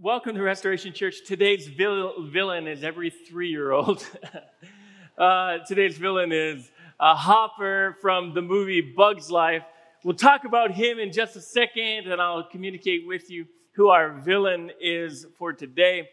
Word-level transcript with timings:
welcome 0.00 0.36
to 0.36 0.42
Restoration 0.42 0.92
Church. 0.92 1.24
Today's 1.26 1.66
vil- 1.66 2.22
villain 2.28 2.68
is 2.68 2.84
every 2.84 3.10
three 3.10 3.48
year 3.48 3.72
old. 3.72 4.06
uh, 5.18 5.58
today's 5.66 5.98
villain 5.98 6.30
is 6.30 6.70
a 7.00 7.16
Hopper 7.16 7.96
from 8.00 8.32
the 8.32 8.40
movie 8.40 8.80
Bug's 8.80 9.28
Life. 9.28 9.64
We'll 10.04 10.14
talk 10.14 10.44
about 10.44 10.70
him 10.70 11.00
in 11.00 11.10
just 11.10 11.34
a 11.34 11.40
second, 11.40 12.12
and 12.12 12.22
I'll 12.22 12.44
communicate 12.44 13.08
with 13.08 13.28
you 13.28 13.46
who 13.72 13.88
our 13.88 14.12
villain 14.20 14.70
is 14.80 15.26
for 15.36 15.52
today. 15.52 16.08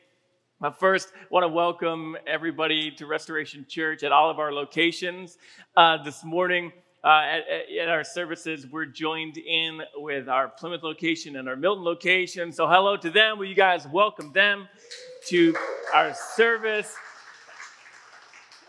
But 0.60 0.80
first, 0.80 1.12
I 1.16 1.26
want 1.30 1.44
to 1.44 1.50
welcome 1.50 2.18
everybody 2.26 2.90
to 2.92 3.06
Restoration 3.06 3.68
Church 3.70 4.02
at 4.02 4.12
all 4.12 4.32
of 4.32 4.40
our 4.40 4.52
locations. 4.52 5.38
Uh, 5.78 6.02
this 6.04 6.24
morning, 6.24 6.72
uh, 7.06 7.22
at, 7.22 7.44
at, 7.70 7.88
our 7.88 8.04
services, 8.04 8.66
we're 8.66 8.88
joined 8.88 9.38
in 9.38 9.80
with 9.96 10.28
our 10.28 10.48
Plymouth 10.48 10.82
location 10.82 11.36
and 11.36 11.48
our 11.48 11.56
Milton 11.56 11.84
location. 11.84 12.52
So, 12.52 12.68
hello 12.68 12.98
to 12.98 13.12
them. 13.12 13.38
Will 13.38 13.46
you 13.46 13.54
guys 13.54 13.88
welcome 13.88 14.34
them 14.34 14.68
to 15.28 15.56
our 15.94 16.16
service? 16.16 16.92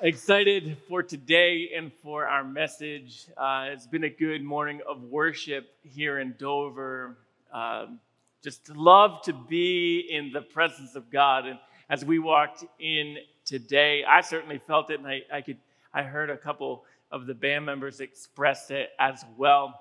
Excited 0.02 0.76
for 0.86 1.02
today 1.02 1.70
and 1.74 1.90
for 2.02 2.26
our 2.26 2.45
message. 2.45 3.26
Uh, 3.38 3.68
it's 3.70 3.86
been 3.86 4.04
a 4.04 4.10
good 4.10 4.45
morning 4.45 4.82
of 4.87 5.02
worship 5.04 5.74
here 5.82 6.18
in 6.18 6.34
Dover. 6.38 7.16
Um, 7.50 8.00
just 8.45 8.68
love 8.68 9.23
to 9.23 9.32
be 9.32 10.06
in 10.10 10.30
the 10.30 10.42
presence 10.42 10.95
of 10.95 11.10
God. 11.10 11.46
And 11.46 11.59
as 11.88 12.04
we 12.04 12.18
walked 12.18 12.66
in 12.78 13.16
today, 13.46 14.04
I 14.04 14.20
certainly 14.20 14.59
felt 14.59 14.90
it, 14.90 14.98
and 14.98 15.09
I, 15.09 15.23
I 15.32 15.40
could. 15.40 15.56
I 15.95 16.02
heard 16.02 16.28
a 16.28 16.37
couple 16.37 16.84
of 17.10 17.27
the 17.27 17.34
band 17.34 17.65
members 17.65 18.01
expressed 18.01 18.70
it 18.70 18.91
as 18.98 19.24
well. 19.37 19.80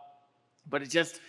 But 0.69 0.81
it 0.81 0.89
just 0.89 1.19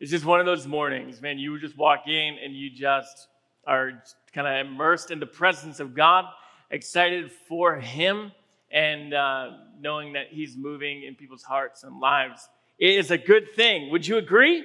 it's 0.00 0.10
just 0.10 0.24
one 0.24 0.40
of 0.40 0.46
those 0.46 0.66
mornings, 0.66 1.22
man. 1.22 1.38
You 1.38 1.58
just 1.58 1.76
walk 1.76 2.08
in 2.08 2.36
and 2.42 2.54
you 2.54 2.70
just 2.70 3.28
are 3.66 4.02
kind 4.32 4.46
of 4.46 4.66
immersed 4.66 5.10
in 5.10 5.20
the 5.20 5.26
presence 5.26 5.80
of 5.80 5.94
God, 5.94 6.26
excited 6.70 7.30
for 7.48 7.76
Him, 7.76 8.32
and 8.70 9.14
uh, 9.14 9.50
knowing 9.80 10.12
that 10.14 10.26
He's 10.30 10.56
moving 10.56 11.04
in 11.04 11.14
people's 11.14 11.42
hearts 11.42 11.84
and 11.84 12.00
lives. 12.00 12.48
It 12.78 12.96
is 12.96 13.10
a 13.10 13.18
good 13.18 13.54
thing. 13.54 13.90
Would 13.92 14.06
you 14.06 14.16
agree? 14.16 14.64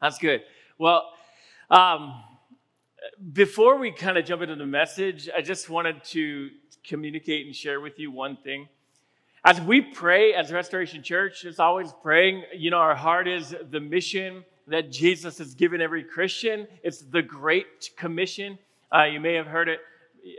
That's 0.00 0.18
good. 0.18 0.42
Well, 0.78 1.10
um, 1.70 2.22
before 3.32 3.78
we 3.78 3.90
kind 3.92 4.18
of 4.18 4.26
jump 4.26 4.42
into 4.42 4.56
the 4.56 4.66
message, 4.66 5.28
I 5.34 5.40
just 5.40 5.70
wanted 5.70 6.04
to 6.04 6.50
communicate 6.84 7.46
and 7.46 7.56
share 7.56 7.80
with 7.80 7.98
you 7.98 8.10
one 8.10 8.36
thing. 8.36 8.68
As 9.44 9.60
we 9.60 9.80
pray 9.80 10.34
as 10.34 10.52
Restoration 10.52 11.02
Church, 11.02 11.44
is 11.44 11.60
always 11.60 11.92
praying, 12.02 12.42
you 12.54 12.70
know, 12.70 12.78
our 12.78 12.96
heart 12.96 13.28
is 13.28 13.54
the 13.70 13.80
mission 13.80 14.44
that 14.66 14.90
Jesus 14.90 15.38
has 15.38 15.54
given 15.54 15.80
every 15.80 16.02
Christian. 16.02 16.66
It's 16.82 17.02
the 17.02 17.22
Great 17.22 17.90
Commission. 17.96 18.58
Uh, 18.92 19.04
you 19.04 19.20
may 19.20 19.34
have 19.34 19.46
heard 19.46 19.68
it 19.68 19.80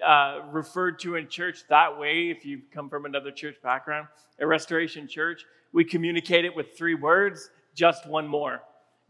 uh, 0.06 0.42
referred 0.52 1.00
to 1.00 1.16
in 1.16 1.30
church 1.30 1.60
that 1.70 1.98
way 1.98 2.30
if 2.30 2.46
you 2.46 2.62
come 2.74 2.90
from 2.90 3.06
another 3.06 3.32
church 3.32 3.56
background. 3.64 4.08
At 4.40 4.48
Restoration 4.48 5.08
Church, 5.08 5.46
we 5.72 5.86
communicate 5.86 6.44
it 6.44 6.54
with 6.54 6.78
three 6.78 6.96
words 6.96 7.50
just 7.74 8.08
one 8.08 8.28
more. 8.28 8.62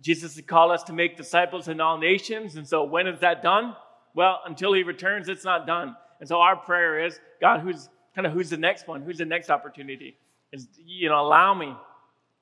Jesus 0.01 0.35
has 0.35 0.45
called 0.45 0.71
us 0.71 0.83
to 0.83 0.93
make 0.93 1.17
disciples 1.17 1.67
in 1.67 1.81
all 1.81 1.97
nations. 1.97 2.55
And 2.55 2.67
so 2.67 2.83
when 2.83 3.07
is 3.07 3.19
that 3.21 3.41
done? 3.41 3.75
Well, 4.13 4.41
until 4.45 4.73
he 4.73 4.83
returns, 4.83 5.27
it's 5.29 5.43
not 5.43 5.65
done. 5.65 5.95
And 6.19 6.29
so 6.29 6.39
our 6.39 6.55
prayer 6.55 7.03
is 7.03 7.19
God, 7.41 7.61
who's 7.61 7.89
kind 8.17 8.25
of 8.25 8.33
who's 8.33 8.49
the 8.49 8.57
next 8.57 8.87
one? 8.87 9.03
Who's 9.03 9.19
the 9.19 9.25
next 9.25 9.51
opportunity? 9.51 10.17
Is, 10.51 10.67
you 10.83 11.07
know, 11.07 11.21
allow 11.21 11.53
me, 11.53 11.75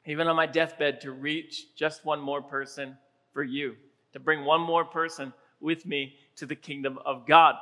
even 0.05 0.25
on 0.29 0.37
my 0.37 0.45
deathbed, 0.45 1.01
to 1.01 1.11
reach 1.11 1.75
just 1.75 2.05
one 2.05 2.21
more 2.21 2.41
person 2.41 2.97
for 3.33 3.43
you, 3.43 3.75
to 4.13 4.21
bring 4.21 4.45
one 4.45 4.61
more 4.61 4.85
person 4.85 5.33
with 5.59 5.85
me 5.85 6.15
to 6.37 6.45
the 6.45 6.55
kingdom 6.55 6.97
of 7.05 7.27
God. 7.27 7.55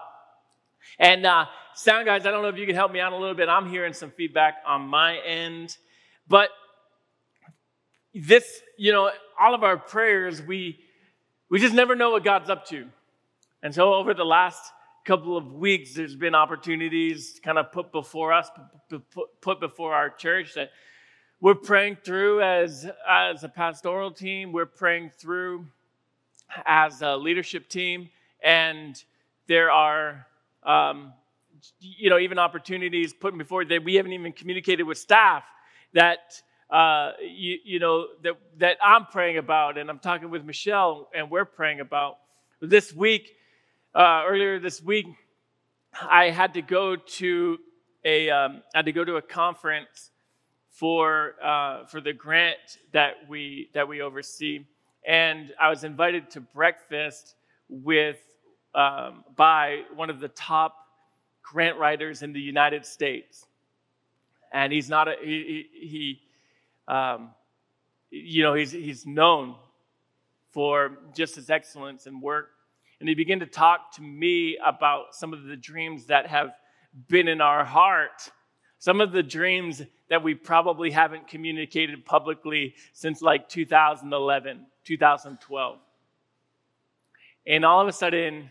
And 1.00 1.26
uh, 1.26 1.46
sound 1.74 2.06
guys, 2.06 2.28
I 2.28 2.30
don't 2.30 2.44
know 2.44 2.50
if 2.50 2.58
you 2.58 2.68
can 2.68 2.76
help 2.76 2.92
me 2.92 3.00
out 3.00 3.14
a 3.14 3.18
little 3.18 3.34
bit. 3.34 3.50
I'm 3.50 3.68
hearing 3.68 3.94
some 3.94 4.12
feedback 4.12 4.58
on 4.64 4.82
my 4.82 5.18
end, 5.18 5.76
but 6.28 6.50
this, 8.14 8.62
you 8.78 8.92
know, 8.92 9.10
all 9.42 9.56
of 9.56 9.64
our 9.64 9.78
prayers, 9.78 10.40
we 10.40 10.80
we 11.50 11.60
just 11.60 11.74
never 11.74 11.96
know 11.96 12.12
what 12.12 12.24
God's 12.24 12.52
up 12.52 12.68
to. 12.68 12.86
And 13.64 13.74
so 13.74 13.96
over 13.96 14.14
the 14.14 14.24
last 14.24 14.62
couple 15.06 15.36
of 15.36 15.52
weeks, 15.54 15.94
there's 15.94 16.16
been 16.16 16.34
opportunities 16.34 17.40
kind 17.44 17.58
of 17.58 17.72
put 17.74 17.92
before 17.92 18.32
us, 18.32 18.50
put 19.42 19.60
before 19.60 19.94
our 19.94 20.10
church 20.10 20.54
that 20.54 20.72
we're 21.42 21.56
praying 21.56 21.98
through 22.06 22.42
as, 22.42 22.90
as 23.10 23.44
a 23.44 23.50
pastoral 23.50 24.12
team, 24.12 24.54
we're 24.54 24.66
praying 24.66 25.12
through 25.18 25.66
as 26.66 27.02
a 27.02 27.18
leadership 27.18 27.68
team, 27.68 28.10
and 28.42 29.04
there 29.48 29.70
are, 29.72 30.26
um, 30.64 31.12
you 31.82 32.10
know, 32.10 32.18
even 32.18 32.40
opportunities 32.40 33.12
put 33.12 33.38
before 33.38 33.66
that 33.66 33.84
we 33.84 33.96
haven't 33.96 34.14
even 34.14 34.32
communicated 34.32 34.84
with 34.84 34.98
staff 34.98 35.44
that. 35.94 36.42
Uh, 36.70 37.12
you, 37.22 37.60
you 37.64 37.78
know 37.78 38.08
that 38.24 38.34
that 38.58 38.78
I'm 38.84 39.06
praying 39.06 39.38
about, 39.38 39.78
and 39.78 39.92
I'm 39.92 40.00
talking 40.00 40.32
with 40.32 40.44
Michelle, 40.44 41.08
and 41.14 41.30
we're 41.30 41.46
praying 41.46 41.82
about. 41.82 42.18
This 42.62 42.92
week, 42.96 43.36
uh, 43.96 44.24
earlier 44.28 44.60
this 44.60 44.82
week, 44.82 45.06
I 46.02 46.30
had 46.30 46.56
to 46.56 46.62
go 46.62 46.96
to 46.96 47.60
a 48.04 48.30
um, 48.30 48.64
had 48.74 48.86
to 48.86 48.92
go 48.92 49.06
to 49.06 49.18
a 49.18 49.22
conference 49.22 50.10
for 50.70 51.36
uh, 51.44 51.86
for 51.86 52.02
the 52.02 52.14
grant 52.14 52.80
that 52.92 53.18
we 53.28 53.70
that 53.74 53.88
we 53.88 54.02
oversee, 54.02 54.66
and 55.08 55.54
I 55.60 55.70
was 55.70 55.84
invited 55.84 56.32
to 56.32 56.42
breakfast 56.42 57.36
with 57.70 58.20
um, 58.74 59.24
by 59.36 59.84
one 59.96 60.10
of 60.10 60.20
the 60.20 60.30
top 60.30 60.76
grant 61.44 61.78
writers 61.78 62.24
in 62.24 62.34
the 62.34 62.42
United 62.42 62.86
States, 62.86 63.46
and 64.52 64.74
he's 64.74 64.90
not 64.90 65.08
a 65.08 65.16
he, 65.22 65.68
he, 65.72 65.88
he 65.88 66.22
um, 66.88 67.30
you 68.10 68.42
know 68.42 68.56
he's 68.56 68.72
he's 68.72 69.06
known 69.06 69.56
for 70.50 70.98
just 71.16 71.36
his 71.36 71.52
excellence 71.52 72.08
and 72.08 72.20
work 72.22 72.50
and 73.04 73.10
he 73.10 73.16
began 73.16 73.42
to 73.42 73.46
talk 73.46 73.92
to 73.96 74.02
me 74.02 74.58
about 74.66 75.14
some 75.14 75.34
of 75.34 75.44
the 75.44 75.58
dreams 75.58 76.06
that 76.06 76.26
have 76.26 76.54
been 77.10 77.28
in 77.28 77.42
our 77.42 77.66
heart, 77.66 78.32
some 78.80 79.02
of 79.02 79.12
the 79.12 79.22
dreams 79.22 79.82
that 80.08 80.24
we 80.24 80.34
probably 80.34 80.90
haven't 80.90 81.28
communicated 81.28 82.06
publicly 82.06 82.76
since 82.94 83.22
like 83.22 83.50
2011, 83.50 84.66
2012. 84.86 85.80
And 87.46 87.66
all 87.66 87.82
of 87.82 87.90
a 87.90 87.92
sudden, 87.92 88.50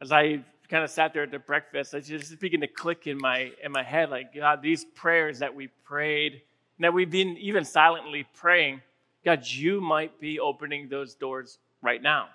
as 0.00 0.10
I 0.10 0.44
kind 0.68 0.82
of 0.82 0.90
sat 0.90 1.14
there 1.14 1.22
at 1.22 1.30
the 1.30 1.38
breakfast, 1.38 1.94
I 1.94 2.00
just 2.00 2.40
began 2.40 2.62
to 2.62 2.66
click 2.66 3.06
in 3.06 3.16
my 3.16 3.52
in 3.62 3.70
my 3.70 3.84
head, 3.84 4.10
like 4.10 4.34
God, 4.34 4.60
these 4.60 4.84
prayers 4.84 5.38
that 5.38 5.54
we 5.54 5.68
prayed, 5.84 6.32
and 6.32 6.84
that 6.84 6.92
we've 6.92 7.08
been 7.08 7.36
even 7.36 7.64
silently 7.64 8.26
praying, 8.34 8.80
God, 9.24 9.46
you 9.46 9.80
might 9.80 10.18
be 10.18 10.40
opening 10.40 10.88
those 10.88 11.14
doors 11.14 11.60
right 11.80 12.02
now. 12.02 12.26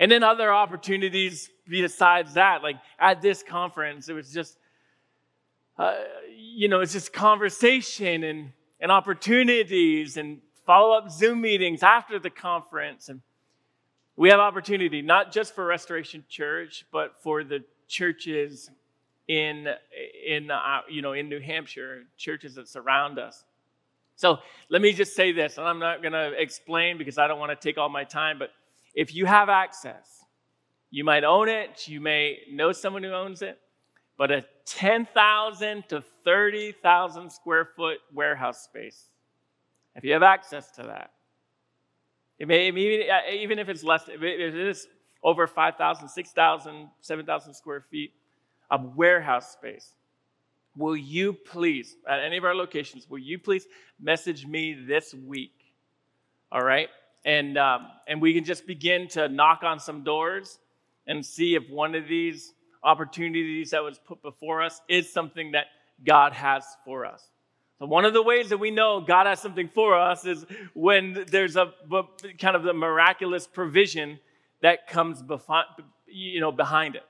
And 0.00 0.10
then 0.10 0.22
other 0.22 0.52
opportunities 0.52 1.50
besides 1.68 2.34
that, 2.34 2.62
like 2.62 2.76
at 2.98 3.22
this 3.22 3.42
conference, 3.42 4.08
it 4.08 4.12
was 4.12 4.32
just, 4.32 4.58
uh, 5.78 5.96
you 6.36 6.68
know, 6.68 6.80
it's 6.80 6.92
just 6.92 7.12
conversation 7.12 8.24
and, 8.24 8.52
and 8.80 8.92
opportunities 8.92 10.16
and 10.16 10.40
follow 10.66 10.96
up 10.96 11.10
Zoom 11.10 11.40
meetings 11.40 11.82
after 11.82 12.18
the 12.18 12.30
conference. 12.30 13.08
And 13.08 13.20
we 14.16 14.30
have 14.30 14.40
opportunity 14.40 15.02
not 15.02 15.32
just 15.32 15.54
for 15.54 15.64
Restoration 15.64 16.24
Church, 16.28 16.84
but 16.92 17.20
for 17.22 17.44
the 17.44 17.64
churches 17.88 18.70
in, 19.28 19.68
in 20.26 20.50
uh, 20.50 20.80
you 20.88 21.02
know, 21.02 21.12
in 21.12 21.28
New 21.28 21.40
Hampshire, 21.40 22.02
churches 22.16 22.54
that 22.56 22.68
surround 22.68 23.18
us. 23.18 23.44
So 24.16 24.38
let 24.68 24.80
me 24.80 24.92
just 24.92 25.16
say 25.16 25.32
this, 25.32 25.58
and 25.58 25.66
I'm 25.66 25.80
not 25.80 26.00
going 26.00 26.12
to 26.12 26.40
explain 26.40 26.98
because 26.98 27.18
I 27.18 27.26
don't 27.26 27.40
want 27.40 27.50
to 27.50 27.68
take 27.68 27.78
all 27.78 27.88
my 27.88 28.04
time, 28.04 28.38
but 28.38 28.50
if 28.94 29.14
you 29.14 29.26
have 29.26 29.48
access, 29.48 30.24
you 30.90 31.04
might 31.04 31.24
own 31.24 31.48
it, 31.48 31.88
you 31.88 32.00
may 32.00 32.38
know 32.50 32.72
someone 32.72 33.02
who 33.02 33.12
owns 33.12 33.42
it, 33.42 33.58
but 34.16 34.30
a 34.30 34.44
10,000 34.66 35.88
to 35.88 36.02
30,000 36.24 37.30
square 37.30 37.68
foot 37.76 37.98
warehouse 38.12 38.62
space, 38.62 39.08
if 39.96 40.04
you 40.04 40.12
have 40.12 40.22
access 40.22 40.70
to 40.72 40.84
that, 40.84 41.10
it 42.38 42.48
may, 42.48 42.68
uh, 42.68 43.32
even 43.32 43.58
if 43.58 43.68
it's 43.68 43.84
less, 43.84 44.08
if 44.08 44.22
it 44.22 44.54
is 44.56 44.86
over 45.22 45.46
5,000, 45.46 46.08
6,000, 46.08 46.88
7,000 47.00 47.54
square 47.54 47.80
feet 47.90 48.12
of 48.70 48.96
warehouse 48.96 49.52
space, 49.52 49.94
will 50.76 50.96
you 50.96 51.32
please, 51.32 51.96
at 52.08 52.20
any 52.20 52.36
of 52.36 52.44
our 52.44 52.54
locations, 52.54 53.08
will 53.08 53.18
you 53.18 53.38
please 53.38 53.66
message 54.00 54.46
me 54.46 54.74
this 54.86 55.14
week? 55.14 55.54
All 56.50 56.62
right? 56.62 56.88
And 57.24 57.56
um, 57.56 57.86
and 58.06 58.20
we 58.20 58.34
can 58.34 58.44
just 58.44 58.66
begin 58.66 59.08
to 59.08 59.28
knock 59.28 59.62
on 59.62 59.80
some 59.80 60.04
doors 60.04 60.58
and 61.06 61.24
see 61.24 61.54
if 61.54 61.68
one 61.70 61.94
of 61.94 62.08
these 62.08 62.52
opportunities 62.82 63.70
that 63.70 63.82
was 63.82 63.98
put 63.98 64.22
before 64.22 64.62
us 64.62 64.80
is 64.88 65.12
something 65.12 65.52
that 65.52 65.66
God 66.04 66.32
has 66.32 66.64
for 66.84 67.06
us. 67.06 67.30
So 67.78 67.86
one 67.86 68.04
of 68.04 68.12
the 68.12 68.22
ways 68.22 68.50
that 68.50 68.58
we 68.58 68.70
know 68.70 69.00
God 69.00 69.26
has 69.26 69.40
something 69.40 69.68
for 69.74 69.98
us 69.98 70.24
is 70.24 70.44
when 70.74 71.24
there's 71.28 71.56
a 71.56 71.72
kind 72.38 72.56
of 72.56 72.62
the 72.62 72.72
miraculous 72.72 73.46
provision 73.46 74.20
that 74.62 74.86
comes 74.86 75.22
behind, 75.22 75.66
you 76.06 76.40
know, 76.40 76.52
behind 76.52 76.94
it. 76.94 77.02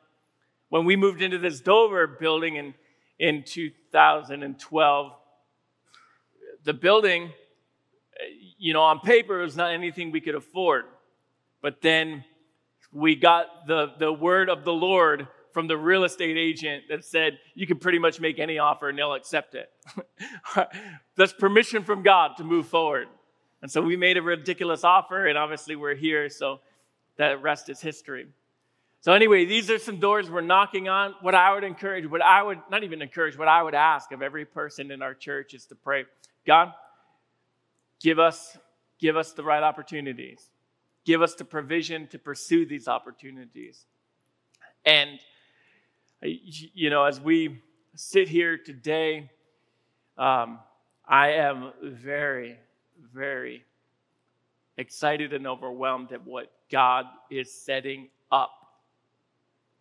When 0.70 0.84
we 0.84 0.96
moved 0.96 1.22
into 1.22 1.38
this 1.38 1.60
Dover 1.60 2.06
building 2.06 2.56
in, 2.56 2.74
in 3.18 3.44
2012, 3.44 5.12
the 6.64 6.72
building, 6.72 7.30
you 8.58 8.72
know, 8.72 8.82
on 8.82 9.00
paper 9.00 9.40
it 9.40 9.44
was 9.44 9.56
not 9.56 9.72
anything 9.72 10.10
we 10.10 10.20
could 10.20 10.34
afford. 10.34 10.84
But 11.62 11.80
then 11.80 12.24
we 12.92 13.16
got 13.16 13.66
the, 13.66 13.92
the 13.98 14.12
word 14.12 14.48
of 14.48 14.64
the 14.64 14.72
Lord 14.72 15.26
from 15.52 15.68
the 15.68 15.76
real 15.76 16.04
estate 16.04 16.36
agent 16.36 16.84
that 16.90 17.04
said 17.04 17.38
you 17.54 17.66
can 17.66 17.78
pretty 17.78 17.98
much 17.98 18.20
make 18.20 18.38
any 18.38 18.58
offer 18.58 18.88
and 18.88 18.98
they'll 18.98 19.14
accept 19.14 19.54
it. 19.54 19.70
That's 21.16 21.32
permission 21.32 21.84
from 21.84 22.02
God 22.02 22.32
to 22.38 22.44
move 22.44 22.66
forward. 22.66 23.08
And 23.62 23.70
so 23.70 23.80
we 23.80 23.96
made 23.96 24.18
a 24.18 24.22
ridiculous 24.22 24.84
offer, 24.84 25.26
and 25.26 25.38
obviously 25.38 25.74
we're 25.74 25.94
here, 25.94 26.28
so 26.28 26.60
that 27.16 27.40
rest 27.40 27.70
is 27.70 27.80
history. 27.80 28.26
So, 29.00 29.12
anyway, 29.12 29.44
these 29.46 29.70
are 29.70 29.78
some 29.78 30.00
doors 30.00 30.30
we're 30.30 30.42
knocking 30.42 30.88
on. 30.88 31.14
What 31.22 31.34
I 31.34 31.54
would 31.54 31.64
encourage, 31.64 32.06
what 32.06 32.20
I 32.20 32.42
would 32.42 32.60
not 32.70 32.84
even 32.84 33.00
encourage, 33.00 33.38
what 33.38 33.48
I 33.48 33.62
would 33.62 33.74
ask 33.74 34.12
of 34.12 34.22
every 34.22 34.44
person 34.44 34.90
in 34.90 35.02
our 35.02 35.14
church 35.14 35.54
is 35.54 35.66
to 35.66 35.74
pray, 35.74 36.04
God, 36.46 36.72
give 38.04 38.18
us, 38.18 38.58
give 39.00 39.16
us 39.16 39.32
the 39.32 39.42
right 39.42 39.62
opportunities. 39.62 40.50
Give 41.06 41.22
us 41.22 41.34
the 41.34 41.44
provision 41.44 42.06
to 42.08 42.18
pursue 42.18 42.66
these 42.66 42.86
opportunities. 42.86 43.86
And, 44.84 45.18
you 46.20 46.90
know, 46.90 47.04
as 47.04 47.18
we 47.18 47.62
sit 47.96 48.28
here 48.28 48.58
today, 48.58 49.30
um, 50.18 50.58
I 51.08 51.30
am 51.30 51.72
very, 51.82 52.58
very 53.14 53.64
excited 54.76 55.32
and 55.32 55.46
overwhelmed 55.46 56.12
at 56.12 56.26
what 56.26 56.52
God 56.70 57.06
is 57.30 57.50
setting 57.50 58.08
up. 58.30 58.50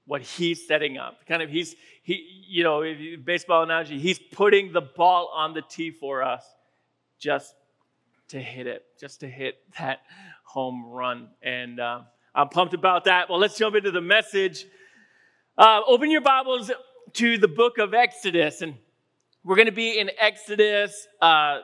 What 0.06 0.22
he's 0.22 0.66
setting 0.66 0.98
up. 0.98 1.26
Kind 1.28 1.42
of, 1.42 1.50
he's, 1.50 1.76
he, 2.04 2.46
you 2.48 2.64
know, 2.64 2.84
baseball 3.26 3.64
analogy, 3.64 4.00
he's 4.00 4.20
putting 4.20 4.72
the 4.72 4.82
ball 4.82 5.30
on 5.34 5.54
the 5.54 5.62
tee 5.62 5.92
for 5.92 6.24
us 6.24 6.46
just 7.20 7.54
to 8.34 8.42
hit 8.42 8.66
it, 8.66 8.84
just 9.00 9.20
to 9.20 9.28
hit 9.28 9.58
that 9.78 10.00
home 10.44 10.84
run. 10.88 11.28
And 11.44 11.80
uh, 11.80 12.02
I'm 12.34 12.50
pumped 12.50 12.74
about 12.74 13.04
that. 13.04 13.30
Well, 13.30 13.38
let's 13.38 13.56
jump 13.56 13.76
into 13.76 13.92
the 13.92 14.02
message. 14.02 14.66
Uh, 15.56 15.82
open 15.88 16.10
your 16.10 16.22
Bibles 16.22 16.72
to 17.14 17.38
the 17.38 17.48
book 17.48 17.78
of 17.78 17.94
Exodus. 17.94 18.64
And 18.64 18.74
we're 19.44 19.56
going 19.56 19.68
to 19.68 19.72
be 19.72 20.00
in 20.00 20.10
Exodus 20.18 21.08
uh, 21.22 21.60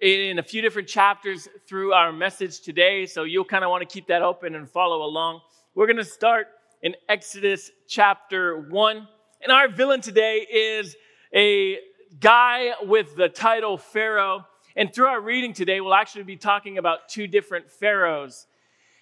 in 0.00 0.38
a 0.38 0.42
few 0.42 0.62
different 0.62 0.88
chapters 0.88 1.48
through 1.68 1.92
our 1.92 2.14
message 2.14 2.62
today. 2.62 3.04
So 3.04 3.24
you'll 3.24 3.44
kind 3.44 3.62
of 3.62 3.68
want 3.68 3.86
to 3.86 3.92
keep 3.92 4.06
that 4.06 4.22
open 4.22 4.54
and 4.54 4.70
follow 4.70 5.04
along. 5.04 5.42
We're 5.74 5.86
going 5.86 5.98
to 5.98 6.04
start 6.04 6.46
in 6.82 6.94
Exodus 7.10 7.70
chapter 7.86 8.70
1. 8.70 9.08
And 9.42 9.52
our 9.52 9.68
villain 9.68 10.00
today 10.00 10.46
is 10.50 10.96
a 11.34 11.76
guy 12.18 12.70
with 12.84 13.14
the 13.16 13.28
title 13.28 13.76
Pharaoh. 13.76 14.46
And 14.78 14.92
through 14.92 15.06
our 15.06 15.22
reading 15.22 15.54
today, 15.54 15.80
we'll 15.80 15.94
actually 15.94 16.24
be 16.24 16.36
talking 16.36 16.76
about 16.76 17.08
two 17.08 17.26
different 17.26 17.70
pharaohs. 17.70 18.46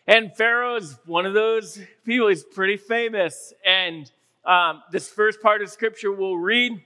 And 0.06 0.32
Pharaoh 0.37 0.76
is 0.76 0.97
one 1.05 1.26
of 1.26 1.35
those 1.35 1.81
people, 2.05 2.29
he's 2.29 2.44
pretty 2.44 2.76
famous. 2.76 3.53
And 3.67 4.09
um, 4.44 4.85
this 4.93 5.11
first 5.11 5.43
part 5.43 5.62
of 5.62 5.71
scripture 5.71 6.12
we'll 6.12 6.37
read 6.37 6.81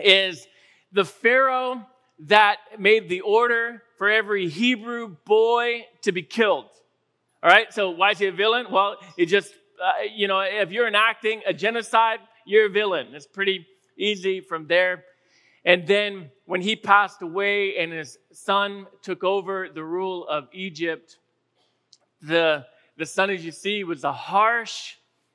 is 0.00 0.48
the 0.90 1.04
Pharaoh 1.04 1.86
that 2.20 2.56
made 2.76 3.08
the 3.08 3.20
order 3.20 3.84
for 3.98 4.10
every 4.10 4.48
Hebrew 4.48 5.14
boy 5.24 5.86
to 6.02 6.10
be 6.10 6.22
killed. 6.22 6.66
All 7.40 7.50
right, 7.50 7.72
so 7.72 7.90
why 7.90 8.10
is 8.10 8.18
he 8.18 8.26
a 8.26 8.32
villain? 8.32 8.66
Well, 8.68 8.96
it 9.16 9.26
just, 9.26 9.54
uh, 9.80 10.02
you 10.12 10.26
know, 10.26 10.40
if 10.40 10.72
you're 10.72 10.88
enacting 10.88 11.42
a 11.46 11.52
genocide, 11.52 12.18
you're 12.44 12.66
a 12.66 12.70
villain. 12.70 13.14
It's 13.14 13.28
pretty 13.28 13.64
easy 13.96 14.40
from 14.40 14.66
there. 14.66 15.04
And 15.64 15.86
then 15.86 16.30
when 16.48 16.62
he 16.62 16.74
passed 16.74 17.20
away 17.20 17.76
and 17.76 17.92
his 17.92 18.16
son 18.32 18.86
took 19.02 19.22
over 19.22 19.68
the 19.68 19.84
rule 19.84 20.26
of 20.26 20.48
Egypt, 20.54 21.18
the, 22.22 22.64
the 22.96 23.04
son, 23.04 23.28
as 23.28 23.44
you 23.44 23.52
see, 23.52 23.84
was 23.84 24.02
a 24.02 24.12
harsh 24.14 24.94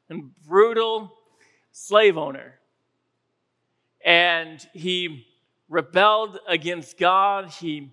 and 0.10 0.32
brutal 0.44 1.14
slave 1.72 2.18
owner. 2.18 2.56
And 4.04 4.60
he 4.74 5.28
rebelled 5.70 6.40
against 6.48 6.98
God. 6.98 7.50
He, 7.50 7.92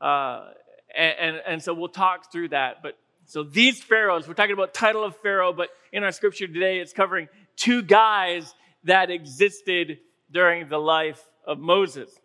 uh, 0.00 0.50
and, 0.96 1.14
and, 1.18 1.42
and 1.44 1.62
so 1.64 1.74
we'll 1.74 1.88
talk 1.88 2.30
through 2.30 2.50
that. 2.50 2.80
But 2.80 2.96
so 3.24 3.42
these 3.42 3.82
pharaohs, 3.82 4.28
we're 4.28 4.34
talking 4.34 4.52
about 4.52 4.72
title 4.72 5.02
of 5.02 5.16
pharaoh, 5.16 5.52
but 5.52 5.70
in 5.92 6.04
our 6.04 6.12
scripture 6.12 6.46
today, 6.46 6.78
it's 6.78 6.92
covering 6.92 7.26
two 7.56 7.82
guys 7.82 8.54
that 8.84 9.10
existed 9.10 9.98
during 10.30 10.68
the 10.68 10.78
life 10.78 11.26
of 11.44 11.58
Moses. 11.58 12.20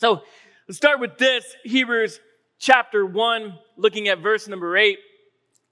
So 0.00 0.22
let's 0.66 0.78
start 0.78 0.98
with 0.98 1.18
this 1.18 1.44
Hebrews 1.62 2.20
chapter 2.58 3.04
1, 3.04 3.52
looking 3.76 4.08
at 4.08 4.20
verse 4.20 4.48
number 4.48 4.74
8. 4.74 4.98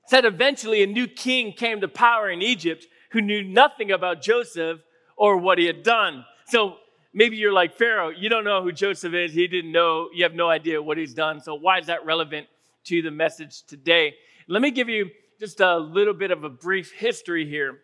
said, 0.06 0.26
Eventually 0.26 0.82
a 0.82 0.86
new 0.86 1.06
king 1.06 1.54
came 1.54 1.80
to 1.80 1.88
power 1.88 2.28
in 2.28 2.42
Egypt 2.42 2.86
who 3.12 3.22
knew 3.22 3.42
nothing 3.42 3.90
about 3.90 4.20
Joseph 4.20 4.80
or 5.16 5.38
what 5.38 5.56
he 5.56 5.64
had 5.64 5.82
done. 5.82 6.26
So 6.44 6.76
maybe 7.14 7.38
you're 7.38 7.54
like 7.54 7.74
Pharaoh, 7.74 8.10
you 8.10 8.28
don't 8.28 8.44
know 8.44 8.62
who 8.62 8.70
Joseph 8.70 9.14
is, 9.14 9.32
he 9.32 9.48
didn't 9.48 9.72
know, 9.72 10.10
you 10.12 10.24
have 10.24 10.34
no 10.34 10.50
idea 10.50 10.82
what 10.82 10.98
he's 10.98 11.14
done. 11.14 11.40
So 11.40 11.54
why 11.54 11.78
is 11.78 11.86
that 11.86 12.04
relevant 12.04 12.48
to 12.84 13.00
the 13.00 13.10
message 13.10 13.62
today? 13.62 14.14
Let 14.46 14.60
me 14.60 14.72
give 14.72 14.90
you 14.90 15.08
just 15.40 15.60
a 15.60 15.78
little 15.78 16.12
bit 16.12 16.32
of 16.32 16.44
a 16.44 16.50
brief 16.50 16.92
history 16.92 17.48
here. 17.48 17.78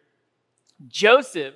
Joseph 0.89 1.55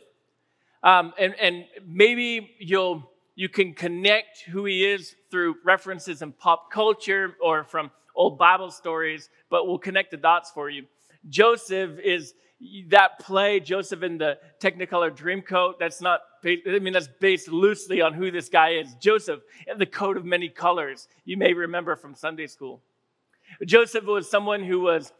um, 0.83 1.13
and, 1.19 1.35
and 1.35 1.65
maybe 1.87 2.55
you'll 2.59 3.11
you 3.39 3.49
can 3.49 3.73
connect 3.73 4.41
who 4.41 4.65
he 4.65 4.85
is 4.85 5.15
through 5.31 5.55
references 5.65 6.23
in 6.23 6.33
pop 6.33 6.73
culture 6.73 7.37
or 7.41 7.63
from 7.63 7.89
old 8.17 8.37
Bible 8.37 8.69
stories, 8.69 9.31
but 9.49 9.65
we'll 9.65 9.79
connect 9.79 10.11
the 10.11 10.17
dots 10.17 10.51
for 10.51 10.69
you. 10.69 10.87
Joseph 11.29 12.01
is 12.01 12.35
that 12.89 13.21
play, 13.21 13.61
Joseph 13.61 14.03
in 14.03 14.19
the 14.19 14.39
Technicolor 14.59 15.17
Dreamcoat. 15.17 15.75
That's 15.79 16.01
not, 16.01 16.23
I 16.45 16.81
mean, 16.81 16.93
that's 16.93 17.09
based 17.21 17.47
loosely 17.47 18.01
on 18.01 18.13
who 18.13 18.33
this 18.33 18.49
guy 18.49 18.71
is. 18.71 18.93
Joseph 18.95 19.39
in 19.69 19.79
the 19.79 19.87
coat 19.87 20.17
of 20.17 20.25
many 20.25 20.49
colors. 20.49 21.07
You 21.25 21.37
may 21.37 21.53
remember 21.53 21.95
from 21.95 22.17
Sunday 22.17 22.49
school. 22.49 22.81
Joseph 23.65 24.05
was 24.05 24.29
someone 24.29 24.65
who 24.65 24.81
was 24.81 25.13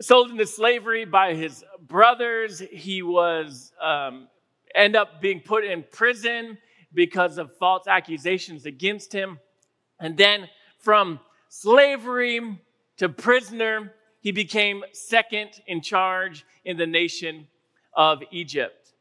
sold 0.00 0.32
into 0.32 0.46
slavery 0.46 1.04
by 1.04 1.34
his 1.34 1.64
brothers. 1.86 2.58
He 2.58 3.02
was 3.02 3.70
um, 3.80 4.26
end 4.74 4.96
up 4.96 5.20
being 5.20 5.38
put 5.38 5.64
in 5.64 5.84
prison 5.92 6.58
because 6.92 7.38
of 7.38 7.56
false 7.56 7.86
accusations 7.86 8.66
against 8.66 9.12
him. 9.12 9.38
And 9.98 10.16
then 10.16 10.48
from 10.78 11.20
slavery 11.48 12.58
to 12.96 13.08
prisoner, 13.08 13.92
he 14.20 14.32
became 14.32 14.84
second 14.92 15.50
in 15.66 15.80
charge 15.80 16.44
in 16.64 16.76
the 16.76 16.86
nation 16.86 17.46
of 17.94 18.22
Egypt. 18.30 18.92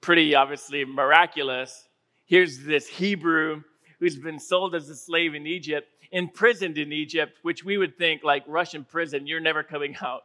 Pretty 0.00 0.34
obviously 0.34 0.84
miraculous. 0.84 1.88
Here's 2.26 2.64
this 2.64 2.86
Hebrew 2.86 3.62
who's 3.98 4.16
been 4.16 4.38
sold 4.38 4.74
as 4.74 4.88
a 4.88 4.96
slave 4.96 5.34
in 5.34 5.46
Egypt, 5.46 5.88
imprisoned 6.12 6.78
in 6.78 6.92
Egypt, 6.92 7.38
which 7.42 7.64
we 7.64 7.78
would 7.78 7.96
think 7.96 8.22
like 8.22 8.44
Russian 8.46 8.84
prison, 8.84 9.26
you're 9.26 9.40
never 9.40 9.62
coming 9.62 9.96
out. 10.02 10.24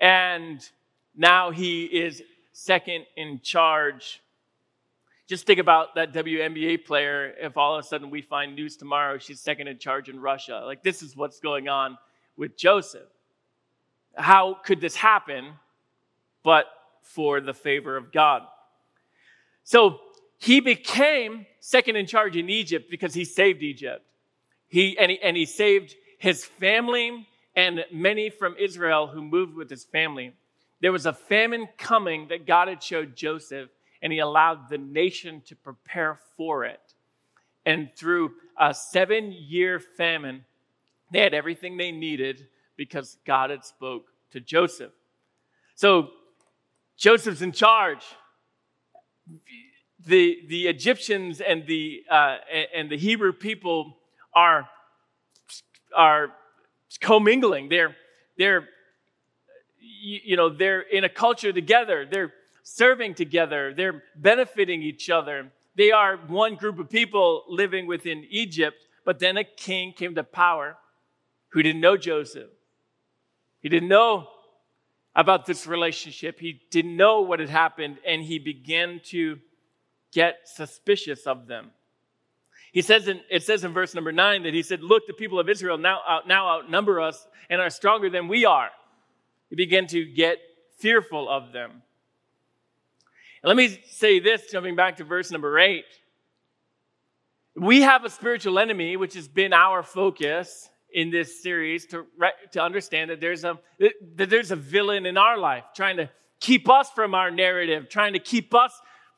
And 0.00 0.60
now 1.16 1.50
he 1.50 1.84
is 1.84 2.22
second 2.52 3.06
in 3.16 3.40
charge. 3.42 4.20
Just 5.26 5.46
think 5.46 5.58
about 5.58 5.96
that 5.96 6.12
WNBA 6.12 6.84
player 6.84 7.34
if 7.40 7.56
all 7.56 7.76
of 7.76 7.84
a 7.84 7.88
sudden 7.88 8.10
we 8.10 8.22
find 8.22 8.54
news 8.54 8.76
tomorrow 8.76 9.18
she's 9.18 9.40
second 9.40 9.66
in 9.66 9.78
charge 9.78 10.08
in 10.08 10.20
Russia. 10.20 10.62
Like, 10.64 10.82
this 10.82 11.02
is 11.02 11.16
what's 11.16 11.40
going 11.40 11.68
on 11.68 11.98
with 12.36 12.56
Joseph. 12.56 13.08
How 14.14 14.54
could 14.54 14.80
this 14.80 14.94
happen 14.94 15.54
but 16.44 16.66
for 17.02 17.40
the 17.40 17.54
favor 17.54 17.96
of 17.96 18.12
God? 18.12 18.42
So, 19.64 20.00
he 20.38 20.60
became 20.60 21.46
second 21.60 21.96
in 21.96 22.06
charge 22.06 22.36
in 22.36 22.50
Egypt 22.50 22.90
because 22.90 23.14
he 23.14 23.24
saved 23.24 23.62
Egypt. 23.62 24.04
He, 24.68 24.98
and, 24.98 25.10
he, 25.10 25.20
and 25.22 25.36
he 25.36 25.46
saved 25.46 25.94
his 26.18 26.44
family 26.44 27.26
and 27.54 27.84
many 27.90 28.30
from 28.30 28.54
Israel 28.58 29.06
who 29.06 29.22
moved 29.22 29.54
with 29.54 29.70
his 29.70 29.84
family. 29.84 30.32
There 30.80 30.92
was 30.92 31.06
a 31.06 31.12
famine 31.12 31.68
coming 31.78 32.28
that 32.28 32.46
God 32.46 32.68
had 32.68 32.82
showed 32.82 33.16
Joseph, 33.16 33.70
and 34.02 34.12
he 34.12 34.18
allowed 34.18 34.68
the 34.68 34.78
nation 34.78 35.42
to 35.46 35.56
prepare 35.56 36.18
for 36.36 36.64
it. 36.64 36.80
And 37.64 37.90
through 37.96 38.32
a 38.58 38.72
seven 38.72 39.32
year 39.32 39.80
famine, 39.80 40.44
they 41.10 41.20
had 41.20 41.34
everything 41.34 41.76
they 41.76 41.92
needed 41.92 42.46
because 42.76 43.18
God 43.24 43.50
had 43.50 43.64
spoke 43.64 44.06
to 44.30 44.40
Joseph. 44.40 44.92
So 45.74 46.10
Joseph's 46.96 47.42
in 47.42 47.52
charge. 47.52 48.04
The, 50.06 50.38
the 50.48 50.68
Egyptians 50.68 51.40
and 51.40 51.66
the, 51.66 52.04
uh, 52.08 52.36
and 52.74 52.88
the 52.88 52.96
Hebrew 52.96 53.32
people 53.32 53.96
are, 54.34 54.68
are 55.94 56.32
commingling. 57.00 57.68
They're, 57.68 57.96
they're 58.38 58.68
you, 59.80 60.36
know, 60.36 60.48
they're 60.48 60.80
in 60.80 61.04
a 61.04 61.08
culture 61.08 61.52
together. 61.52 62.06
They're 62.10 62.32
serving 62.68 63.14
together. 63.14 63.72
They're 63.72 64.02
benefiting 64.16 64.82
each 64.82 65.08
other. 65.08 65.52
They 65.76 65.92
are 65.92 66.16
one 66.16 66.56
group 66.56 66.80
of 66.80 66.90
people 66.90 67.44
living 67.48 67.86
within 67.86 68.26
Egypt, 68.28 68.76
but 69.04 69.20
then 69.20 69.36
a 69.36 69.44
king 69.44 69.92
came 69.92 70.16
to 70.16 70.24
power 70.24 70.76
who 71.50 71.62
didn't 71.62 71.80
know 71.80 71.96
Joseph. 71.96 72.50
He 73.60 73.68
didn't 73.68 73.88
know 73.88 74.26
about 75.14 75.46
this 75.46 75.68
relationship. 75.68 76.40
He 76.40 76.60
didn't 76.72 76.96
know 76.96 77.20
what 77.20 77.38
had 77.38 77.50
happened, 77.50 77.98
and 78.04 78.20
he 78.20 78.40
began 78.40 79.00
to 79.10 79.38
get 80.12 80.40
suspicious 80.44 81.24
of 81.24 81.46
them. 81.46 81.70
He 82.72 82.82
says 82.82 83.06
in, 83.06 83.20
it 83.30 83.44
says 83.44 83.62
in 83.62 83.72
verse 83.72 83.94
number 83.94 84.10
nine 84.10 84.42
that 84.42 84.54
he 84.54 84.62
said, 84.62 84.82
Look, 84.82 85.06
the 85.06 85.12
people 85.12 85.38
of 85.38 85.48
Israel 85.48 85.78
now, 85.78 86.00
out, 86.06 86.26
now 86.26 86.48
outnumber 86.48 87.00
us 87.00 87.28
and 87.48 87.60
are 87.60 87.70
stronger 87.70 88.10
than 88.10 88.26
we 88.26 88.44
are. 88.44 88.70
He 89.50 89.56
began 89.56 89.86
to 89.88 90.04
get 90.04 90.38
fearful 90.78 91.28
of 91.30 91.52
them. 91.52 91.82
Let 93.46 93.54
me 93.54 93.80
say 93.92 94.18
this, 94.18 94.50
jumping 94.50 94.74
back 94.74 94.96
to 94.96 95.04
verse 95.04 95.30
number 95.30 95.56
eight. 95.60 95.84
We 97.54 97.82
have 97.82 98.04
a 98.04 98.10
spiritual 98.10 98.58
enemy, 98.58 98.96
which 98.96 99.14
has 99.14 99.28
been 99.28 99.52
our 99.52 99.84
focus 99.84 100.68
in 100.92 101.12
this 101.12 101.44
series 101.44 101.86
to, 101.86 102.06
to 102.50 102.60
understand 102.60 103.10
that 103.10 103.20
there's, 103.20 103.44
a, 103.44 103.56
that 104.16 104.30
there's 104.30 104.50
a 104.50 104.56
villain 104.56 105.06
in 105.06 105.16
our 105.16 105.38
life 105.38 105.62
trying 105.76 105.98
to 105.98 106.10
keep 106.40 106.68
us 106.68 106.90
from 106.90 107.14
our 107.14 107.30
narrative, 107.30 107.88
trying 107.88 108.14
to 108.14 108.18
keep 108.18 108.52
us 108.52 108.72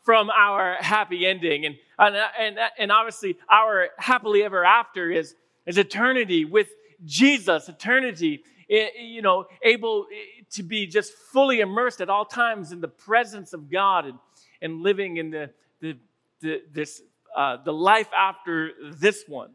from 0.05 0.29
our 0.29 0.77
happy 0.79 1.27
ending. 1.27 1.65
And, 1.65 1.77
and, 1.99 2.17
and, 2.39 2.59
and 2.79 2.93
obviously, 2.93 3.39
our 3.51 3.89
happily 3.97 4.43
ever 4.43 4.63
after 4.63 5.11
is, 5.11 5.35
is 5.65 5.79
eternity 5.79 6.45
with 6.45 6.69
Jesus, 7.05 7.69
eternity, 7.69 8.43
eh, 8.69 8.77
eh, 8.77 9.03
you 9.03 9.23
know, 9.23 9.47
able 9.63 10.07
eh, 10.13 10.43
to 10.51 10.63
be 10.63 10.87
just 10.87 11.13
fully 11.13 11.61
immersed 11.61 12.01
at 12.01 12.11
all 12.11 12.25
times 12.25 12.73
in 12.73 12.81
the 12.81 12.89
presence 12.89 13.53
of 13.53 13.71
God 13.71 14.07
and, 14.07 14.19
and 14.61 14.83
living 14.83 15.17
in 15.17 15.31
the, 15.31 15.51
the, 15.81 15.97
the 16.41 16.63
this, 16.73 17.03
uh, 17.37 17.59
the 17.65 17.73
life 17.73 18.09
after 18.17 18.73
this 18.93 19.25
one. 19.29 19.51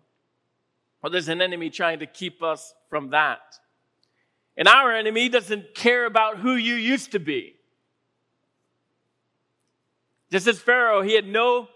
Well, 1.01 1.11
there's 1.11 1.27
an 1.27 1.41
enemy 1.41 1.69
trying 1.69 1.99
to 1.99 2.05
keep 2.05 2.41
us 2.41 2.73
from 2.89 3.09
that. 3.09 3.41
And 4.55 4.67
our 4.67 4.93
enemy 4.95 5.29
doesn't 5.29 5.75
care 5.75 6.05
about 6.05 6.37
who 6.37 6.55
you 6.55 6.75
used 6.75 7.11
to 7.11 7.19
be. 7.19 7.55
Just 10.31 10.47
as 10.47 10.59
Pharaoh, 10.59 11.01
he 11.01 11.13
had 11.13 11.27
no, 11.27 11.67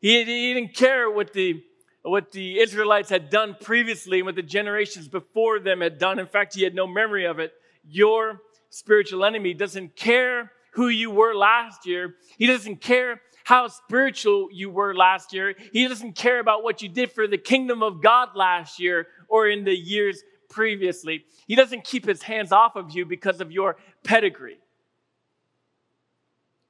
he, 0.00 0.24
he 0.24 0.54
didn't 0.54 0.74
care 0.74 1.10
what 1.10 1.32
the, 1.32 1.62
what 2.02 2.32
the 2.32 2.58
Israelites 2.58 3.08
had 3.08 3.30
done 3.30 3.56
previously 3.60 4.18
and 4.18 4.26
what 4.26 4.34
the 4.34 4.42
generations 4.42 5.08
before 5.08 5.60
them 5.60 5.80
had 5.80 5.98
done. 5.98 6.18
In 6.18 6.26
fact, 6.26 6.54
he 6.54 6.62
had 6.62 6.74
no 6.74 6.86
memory 6.86 7.26
of 7.26 7.38
it. 7.38 7.52
Your 7.88 8.40
spiritual 8.70 9.24
enemy 9.24 9.54
doesn't 9.54 9.94
care 9.94 10.50
who 10.72 10.88
you 10.88 11.10
were 11.10 11.34
last 11.34 11.86
year. 11.86 12.14
He 12.38 12.46
doesn't 12.46 12.80
care 12.80 13.20
how 13.44 13.68
spiritual 13.68 14.48
you 14.52 14.70
were 14.70 14.94
last 14.94 15.32
year. 15.32 15.54
He 15.72 15.86
doesn't 15.86 16.14
care 16.14 16.40
about 16.40 16.62
what 16.62 16.82
you 16.82 16.88
did 16.88 17.12
for 17.12 17.26
the 17.26 17.38
kingdom 17.38 17.82
of 17.82 18.02
God 18.02 18.30
last 18.34 18.80
year 18.80 19.08
or 19.28 19.48
in 19.48 19.64
the 19.64 19.76
years 19.76 20.22
previously. 20.48 21.24
He 21.46 21.54
doesn't 21.54 21.84
keep 21.84 22.06
his 22.06 22.22
hands 22.22 22.52
off 22.52 22.76
of 22.76 22.92
you 22.92 23.04
because 23.04 23.40
of 23.40 23.50
your 23.52 23.76
pedigree. 24.04 24.58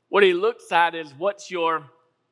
What 0.09 0.23
he 0.23 0.35
looks 0.35 0.71
at 0.73 0.95
is 0.95 1.13
what's 1.17 1.51
your 1.51 1.85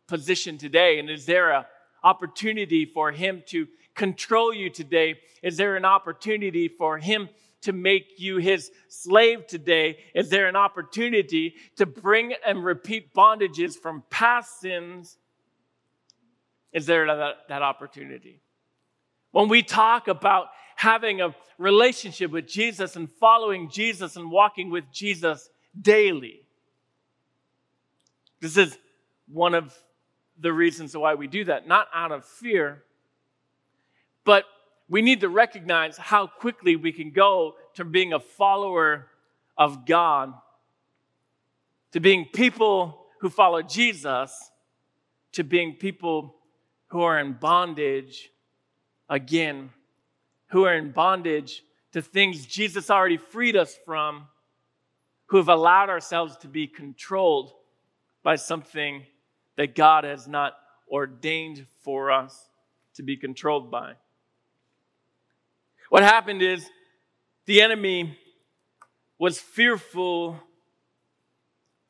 position 0.06 0.58
today 0.58 0.98
and 0.98 1.08
is 1.08 1.24
there 1.24 1.52
an 1.52 1.64
opportunity 2.02 2.84
for 2.84 3.12
him 3.12 3.42
to 3.46 3.66
control 3.94 4.52
you 4.52 4.70
today? 4.70 5.16
Is 5.42 5.56
there 5.56 5.76
an 5.76 5.84
opportunity 5.84 6.68
for 6.68 6.98
him 6.98 7.28
to 7.62 7.72
make 7.72 8.18
you 8.18 8.38
his 8.38 8.70
slave 8.88 9.46
today? 9.46 9.98
Is 10.14 10.30
there 10.30 10.48
an 10.48 10.56
opportunity 10.56 11.54
to 11.76 11.86
bring 11.86 12.34
and 12.46 12.64
repeat 12.64 13.14
bondages 13.14 13.74
from 13.74 14.02
past 14.10 14.60
sins? 14.60 15.18
Is 16.72 16.86
there 16.86 17.06
that, 17.06 17.34
that 17.48 17.62
opportunity? 17.62 18.40
When 19.32 19.48
we 19.48 19.62
talk 19.62 20.08
about 20.08 20.48
having 20.76 21.20
a 21.20 21.34
relationship 21.58 22.30
with 22.30 22.48
Jesus 22.48 22.96
and 22.96 23.10
following 23.10 23.70
Jesus 23.70 24.16
and 24.16 24.30
walking 24.30 24.70
with 24.70 24.84
Jesus 24.92 25.50
daily, 25.80 26.40
this 28.40 28.56
is 28.56 28.78
one 29.28 29.54
of 29.54 29.74
the 30.40 30.52
reasons 30.52 30.96
why 30.96 31.14
we 31.14 31.26
do 31.26 31.44
that, 31.44 31.68
not 31.68 31.88
out 31.94 32.12
of 32.12 32.24
fear, 32.24 32.82
but 34.24 34.44
we 34.88 35.02
need 35.02 35.20
to 35.20 35.28
recognize 35.28 35.96
how 35.96 36.26
quickly 36.26 36.76
we 36.76 36.92
can 36.92 37.10
go 37.10 37.54
to 37.74 37.84
being 37.84 38.12
a 38.12 38.20
follower 38.20 39.06
of 39.56 39.86
God, 39.86 40.32
to 41.92 42.00
being 42.00 42.26
people 42.32 43.06
who 43.20 43.28
follow 43.28 43.62
Jesus, 43.62 44.50
to 45.32 45.44
being 45.44 45.74
people 45.74 46.34
who 46.88 47.02
are 47.02 47.18
in 47.18 47.34
bondage 47.34 48.30
again, 49.08 49.70
who 50.48 50.64
are 50.64 50.74
in 50.74 50.90
bondage 50.90 51.62
to 51.92 52.02
things 52.02 52.46
Jesus 52.46 52.90
already 52.90 53.16
freed 53.16 53.56
us 53.56 53.76
from, 53.84 54.26
who 55.26 55.36
have 55.36 55.48
allowed 55.48 55.90
ourselves 55.90 56.36
to 56.38 56.48
be 56.48 56.66
controlled 56.66 57.52
by 58.22 58.36
something 58.36 59.04
that 59.60 59.74
God 59.74 60.04
has 60.04 60.26
not 60.26 60.54
ordained 60.90 61.66
for 61.82 62.10
us 62.10 62.48
to 62.94 63.02
be 63.02 63.14
controlled 63.14 63.70
by. 63.70 63.92
What 65.90 66.02
happened 66.02 66.40
is 66.40 66.66
the 67.44 67.60
enemy 67.60 68.16
was 69.18 69.38
fearful 69.38 70.40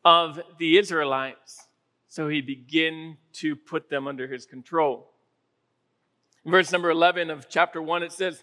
of 0.04 0.40
the 0.58 0.78
Israelites, 0.78 1.68
so 2.08 2.26
he 2.26 2.40
began 2.40 3.18
to 3.34 3.54
put 3.54 3.88
them 3.88 4.08
under 4.08 4.26
his 4.26 4.46
control. 4.46 5.12
In 6.44 6.50
verse 6.50 6.72
number 6.72 6.90
11 6.90 7.30
of 7.30 7.48
chapter 7.48 7.80
1, 7.80 8.02
it 8.02 8.10
says 8.10 8.42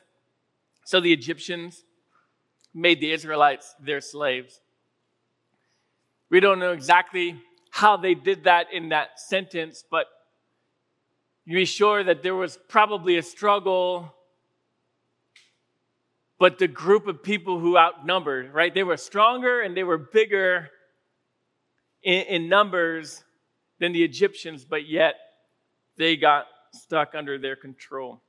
So 0.85 1.01
the 1.01 1.11
Egyptians 1.11 1.83
made 2.73 3.01
the 3.01 3.11
Israelites 3.11 3.75
their 3.77 3.99
slaves. 3.99 4.61
We 6.29 6.39
don't 6.39 6.59
know 6.59 6.71
exactly 6.71 7.41
how 7.77 7.95
they 7.95 8.15
did 8.15 8.45
that 8.45 8.67
in 8.73 8.89
that 8.89 9.19
sentence, 9.19 9.83
but 9.89 10.07
you 11.45 11.55
be 11.55 11.65
sure 11.65 12.03
that 12.03 12.23
there 12.23 12.35
was 12.35 12.57
probably 12.67 13.17
a 13.17 13.23
struggle 13.23 14.13
but 16.39 16.59
the 16.59 16.67
group 16.67 17.07
of 17.07 17.23
people 17.23 17.59
who 17.59 17.77
outnumbered, 17.77 18.53
right? 18.53 18.73
They 18.73 18.83
were 18.83 18.97
stronger 18.97 19.61
and 19.61 19.75
they 19.75 19.83
were 19.83 19.97
bigger 19.97 20.69
in, 22.03 22.21
in 22.23 22.49
numbers 22.49 23.23
than 23.79 23.91
the 23.91 24.03
Egyptians, 24.03 24.63
but 24.63 24.87
yet 24.87 25.15
they 25.97 26.15
got 26.15 26.45
stuck 26.73 27.15
under 27.15 27.39
their 27.39 27.55
control. 27.55 28.21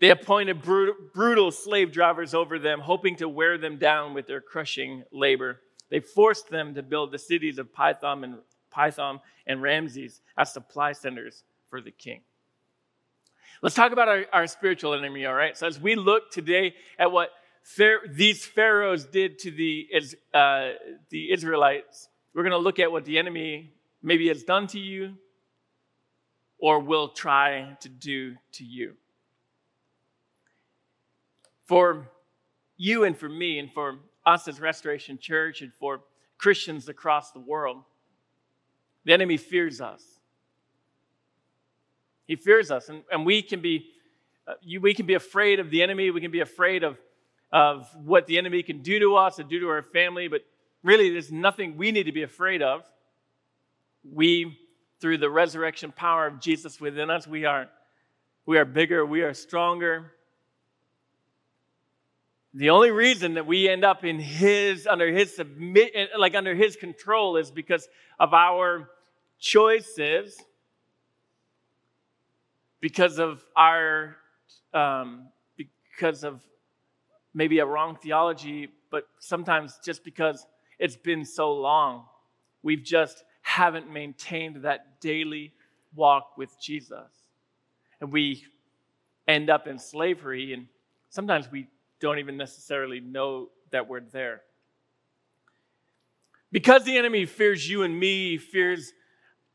They 0.00 0.10
appointed 0.10 0.62
brutal, 0.62 0.94
brutal 1.14 1.50
slave 1.50 1.92
drivers 1.92 2.34
over 2.34 2.58
them, 2.58 2.80
hoping 2.80 3.16
to 3.16 3.28
wear 3.28 3.58
them 3.58 3.78
down 3.78 4.14
with 4.14 4.26
their 4.26 4.40
crushing 4.40 5.04
labor. 5.12 5.60
They 5.90 6.00
forced 6.00 6.50
them 6.50 6.74
to 6.74 6.82
build 6.82 7.12
the 7.12 7.18
cities 7.18 7.58
of 7.58 7.72
Pithom 7.72 8.24
and 8.24 8.38
Pithom 8.74 9.20
and 9.46 9.62
Ramses 9.62 10.20
as 10.36 10.52
supply 10.52 10.92
centers 10.92 11.42
for 11.70 11.80
the 11.80 11.90
king. 11.90 12.20
Let's 13.62 13.74
talk 13.74 13.92
about 13.92 14.08
our, 14.08 14.24
our 14.32 14.46
spiritual 14.46 14.94
enemy, 14.94 15.26
all 15.26 15.34
right? 15.34 15.56
So, 15.56 15.66
as 15.66 15.80
we 15.80 15.96
look 15.96 16.30
today 16.30 16.74
at 16.98 17.10
what 17.10 17.30
these 18.10 18.44
pharaohs 18.44 19.04
did 19.04 19.38
to 19.40 19.50
the, 19.50 19.88
uh, 20.32 20.70
the 21.10 21.32
Israelites, 21.32 22.08
we're 22.34 22.42
going 22.42 22.52
to 22.52 22.58
look 22.58 22.78
at 22.78 22.92
what 22.92 23.04
the 23.04 23.18
enemy 23.18 23.72
maybe 24.02 24.28
has 24.28 24.44
done 24.44 24.68
to 24.68 24.78
you 24.78 25.14
or 26.58 26.80
will 26.80 27.08
try 27.08 27.76
to 27.80 27.88
do 27.88 28.36
to 28.52 28.64
you. 28.64 28.94
For 31.66 32.08
you 32.76 33.04
and 33.04 33.16
for 33.16 33.28
me, 33.28 33.58
and 33.58 33.72
for 33.72 33.98
us 34.28 34.46
as 34.46 34.60
Restoration 34.60 35.18
Church, 35.18 35.62
and 35.62 35.72
for 35.80 36.00
Christians 36.36 36.88
across 36.88 37.32
the 37.32 37.40
world, 37.40 37.78
the 39.04 39.12
enemy 39.14 39.38
fears 39.38 39.80
us. 39.80 40.02
He 42.26 42.36
fears 42.36 42.70
us. 42.70 42.90
And, 42.90 43.02
and 43.10 43.24
we, 43.24 43.40
can 43.40 43.60
be, 43.60 43.86
uh, 44.46 44.52
you, 44.60 44.82
we 44.82 44.92
can 44.92 45.06
be 45.06 45.14
afraid 45.14 45.60
of 45.60 45.70
the 45.70 45.82
enemy. 45.82 46.10
We 46.10 46.20
can 46.20 46.30
be 46.30 46.40
afraid 46.40 46.84
of, 46.84 46.98
of 47.50 47.88
what 48.04 48.26
the 48.26 48.36
enemy 48.36 48.62
can 48.62 48.82
do 48.82 48.98
to 49.00 49.16
us 49.16 49.38
and 49.38 49.48
do 49.48 49.60
to 49.60 49.68
our 49.68 49.82
family. 49.82 50.28
But 50.28 50.42
really, 50.82 51.10
there's 51.10 51.32
nothing 51.32 51.78
we 51.78 51.90
need 51.90 52.04
to 52.04 52.12
be 52.12 52.22
afraid 52.22 52.60
of. 52.60 52.84
We, 54.04 54.58
through 55.00 55.18
the 55.18 55.30
resurrection 55.30 55.90
power 55.90 56.26
of 56.26 56.38
Jesus 56.38 56.78
within 56.78 57.08
us, 57.08 57.26
we 57.26 57.46
are, 57.46 57.68
we 58.44 58.58
are 58.58 58.66
bigger, 58.66 59.06
we 59.06 59.22
are 59.22 59.32
stronger. 59.32 60.12
The 62.58 62.70
only 62.70 62.90
reason 62.90 63.34
that 63.34 63.46
we 63.46 63.68
end 63.68 63.84
up 63.84 64.04
in 64.04 64.18
his 64.18 64.88
under 64.88 65.12
his 65.12 65.36
submit 65.36 65.92
like 66.18 66.34
under 66.34 66.56
his 66.56 66.74
control 66.74 67.36
is 67.36 67.52
because 67.52 67.88
of 68.18 68.34
our 68.34 68.90
choices 69.38 70.36
because 72.80 73.20
of 73.20 73.44
our 73.56 74.16
um, 74.74 75.28
because 75.56 76.24
of 76.24 76.42
maybe 77.32 77.60
a 77.60 77.66
wrong 77.66 77.94
theology 77.94 78.68
but 78.90 79.06
sometimes 79.20 79.78
just 79.84 80.02
because 80.02 80.44
it's 80.80 80.96
been 80.96 81.24
so 81.24 81.52
long, 81.52 82.06
we've 82.64 82.82
just 82.82 83.22
haven't 83.42 83.88
maintained 83.88 84.62
that 84.62 85.00
daily 85.00 85.52
walk 85.94 86.36
with 86.36 86.50
Jesus. 86.60 87.08
And 88.00 88.12
we 88.12 88.44
end 89.26 89.50
up 89.50 89.66
in 89.66 89.78
slavery, 89.78 90.52
and 90.52 90.66
sometimes 91.10 91.50
we 91.50 91.68
don't 92.00 92.18
even 92.18 92.36
necessarily 92.36 93.00
know 93.00 93.48
that 93.70 93.88
we're 93.88 94.00
there. 94.00 94.42
Because 96.50 96.84
the 96.84 96.96
enemy 96.96 97.26
fears 97.26 97.68
you 97.68 97.82
and 97.82 97.98
me, 97.98 98.30
he 98.30 98.38
fears 98.38 98.92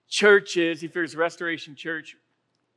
churches, 0.07 0.81
he 0.81 0.87
fears 0.87 1.15
Restoration 1.15 1.75
Church, 1.75 2.15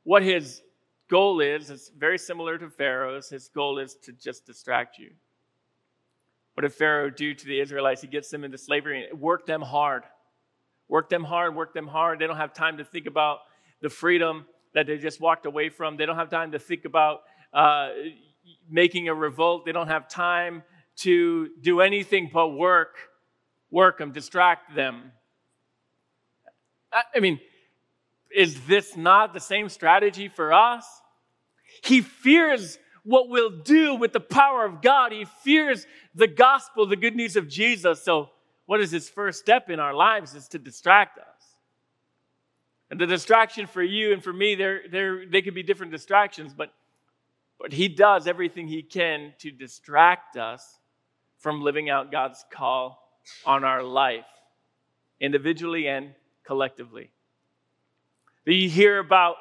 what 0.04 0.23
his 0.23 0.62
goal 1.08 1.40
is, 1.40 1.70
is 1.70 1.90
very 1.96 2.18
similar 2.18 2.58
to 2.58 2.70
Pharaoh's. 2.70 3.28
His 3.28 3.49
goal 3.49 3.78
is 3.78 3.94
to 4.04 4.12
just 4.12 4.46
distract 4.46 4.99
you. 4.99 5.11
What 6.54 6.62
did 6.62 6.73
Pharaoh 6.73 7.11
do 7.11 7.35
to 7.35 7.46
the 7.46 7.61
Israelites? 7.61 8.00
He 8.00 8.08
gets 8.08 8.30
them 8.30 8.42
into 8.42 8.56
slavery 8.56 9.06
and 9.11 9.20
work 9.20 9.46
them 9.46 9.61
hard. 9.61 10.04
Work 10.88 11.11
them 11.11 11.25
hard, 11.25 11.54
work 11.54 11.75
them 11.75 11.87
hard. 11.87 12.18
They 12.18 12.26
don't 12.26 12.37
have 12.37 12.54
time 12.54 12.78
to 12.78 12.85
think 12.85 13.06
about 13.06 13.40
the 13.82 13.90
freedom 13.90 14.46
that 14.73 14.87
they 14.87 14.96
just 14.96 15.20
walked 15.20 15.44
away 15.44 15.68
from. 15.68 15.96
They 15.96 16.06
don't 16.06 16.16
have 16.16 16.30
time 16.30 16.52
to 16.52 16.58
think 16.58 16.85
about 16.85 17.20
uh, 17.52 17.88
making 18.69 19.09
a 19.09 19.15
revolt. 19.15 19.65
They 19.65 19.73
don't 19.73 19.88
have 19.88 20.09
time 20.09 20.62
to 20.97 21.50
do 21.61 21.81
anything 21.81 22.31
but 22.33 22.49
work, 22.49 22.97
work 23.71 23.99
them, 23.99 24.12
distract 24.12 24.75
them. 24.75 25.12
I 27.15 27.21
mean, 27.21 27.41
is 28.35 28.67
this 28.67 28.97
not 28.97 29.35
the 29.35 29.41
same 29.41 29.69
strategy 29.69 30.29
for 30.29 30.53
us? 30.53 30.87
He 31.83 32.00
fears 32.00 32.79
what 33.05 33.29
we'll 33.29 33.50
do 33.50 33.95
with 33.95 34.12
the 34.12 34.21
power 34.21 34.65
of 34.65 34.83
God. 34.83 35.12
He 35.12 35.25
fears 35.25 35.87
the 36.15 36.26
gospel, 36.26 36.87
the 36.87 36.97
good 36.97 37.15
news 37.15 37.37
of 37.37 37.49
Jesus. 37.49 38.03
So, 38.03 38.31
what 38.67 38.81
is 38.81 38.91
his 38.91 39.09
first 39.09 39.38
step 39.38 39.71
in 39.71 39.79
our 39.79 39.95
lives 39.95 40.35
is 40.35 40.49
to 40.49 40.59
distract 40.59 41.19
us. 41.19 41.25
And 42.91 43.00
the 43.00 43.07
distraction 43.07 43.67
for 43.67 43.83
you 43.83 44.12
and 44.12 44.23
for 44.23 44.33
me, 44.33 44.55
there, 44.57 44.83
there, 44.91 45.25
they 45.26 45.41
could 45.41 45.55
be 45.55 45.62
different 45.62 45.93
distractions, 45.93 46.53
but, 46.53 46.73
but 47.61 47.73
he 47.73 47.89
does 47.89 48.27
everything 48.27 48.69
he 48.69 48.83
can 48.83 49.33
to 49.39 49.51
distract 49.51 50.37
us 50.37 50.79
from 51.39 51.63
living 51.63 51.91
out 51.91 52.11
God's 52.11 52.45
call 52.51 53.03
on 53.45 53.65
our 53.65 53.83
life, 53.83 54.27
individually 55.21 55.89
and 55.89 56.15
collectively. 56.45 57.11
You 58.45 58.69
hear 58.69 58.99
about, 58.99 59.37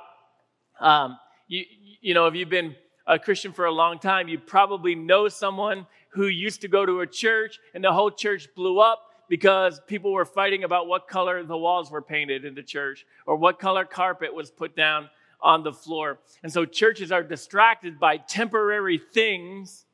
um, 0.79 1.17
you, 1.47 1.63
you 2.01 2.13
know, 2.13 2.27
if 2.27 2.35
you've 2.35 2.49
been 2.49 2.75
a 3.05 3.19
Christian 3.19 3.53
for 3.53 3.65
a 3.65 3.71
long 3.71 3.99
time, 3.99 4.27
you 4.27 4.39
probably 4.39 4.95
know 4.95 5.27
someone 5.27 5.85
who 6.09 6.27
used 6.27 6.61
to 6.61 6.67
go 6.67 6.85
to 6.85 7.01
a 7.01 7.07
church 7.07 7.59
and 7.73 7.83
the 7.83 7.91
whole 7.91 8.09
church 8.09 8.47
blew 8.55 8.79
up 8.79 9.11
because 9.29 9.79
people 9.87 10.11
were 10.11 10.25
fighting 10.25 10.63
about 10.63 10.87
what 10.87 11.07
color 11.07 11.43
the 11.43 11.57
walls 11.57 11.91
were 11.91 12.01
painted 12.01 12.45
in 12.45 12.55
the 12.55 12.63
church 12.63 13.05
or 13.25 13.35
what 13.35 13.59
color 13.59 13.85
carpet 13.85 14.33
was 14.33 14.49
put 14.49 14.75
down 14.75 15.09
on 15.45 15.63
the 15.63 15.71
floor. 15.71 16.19
And 16.43 16.51
so 16.51 16.65
churches 16.65 17.11
are 17.11 17.23
distracted 17.23 17.99
by 17.99 18.17
temporary 18.17 18.97
things 18.97 19.85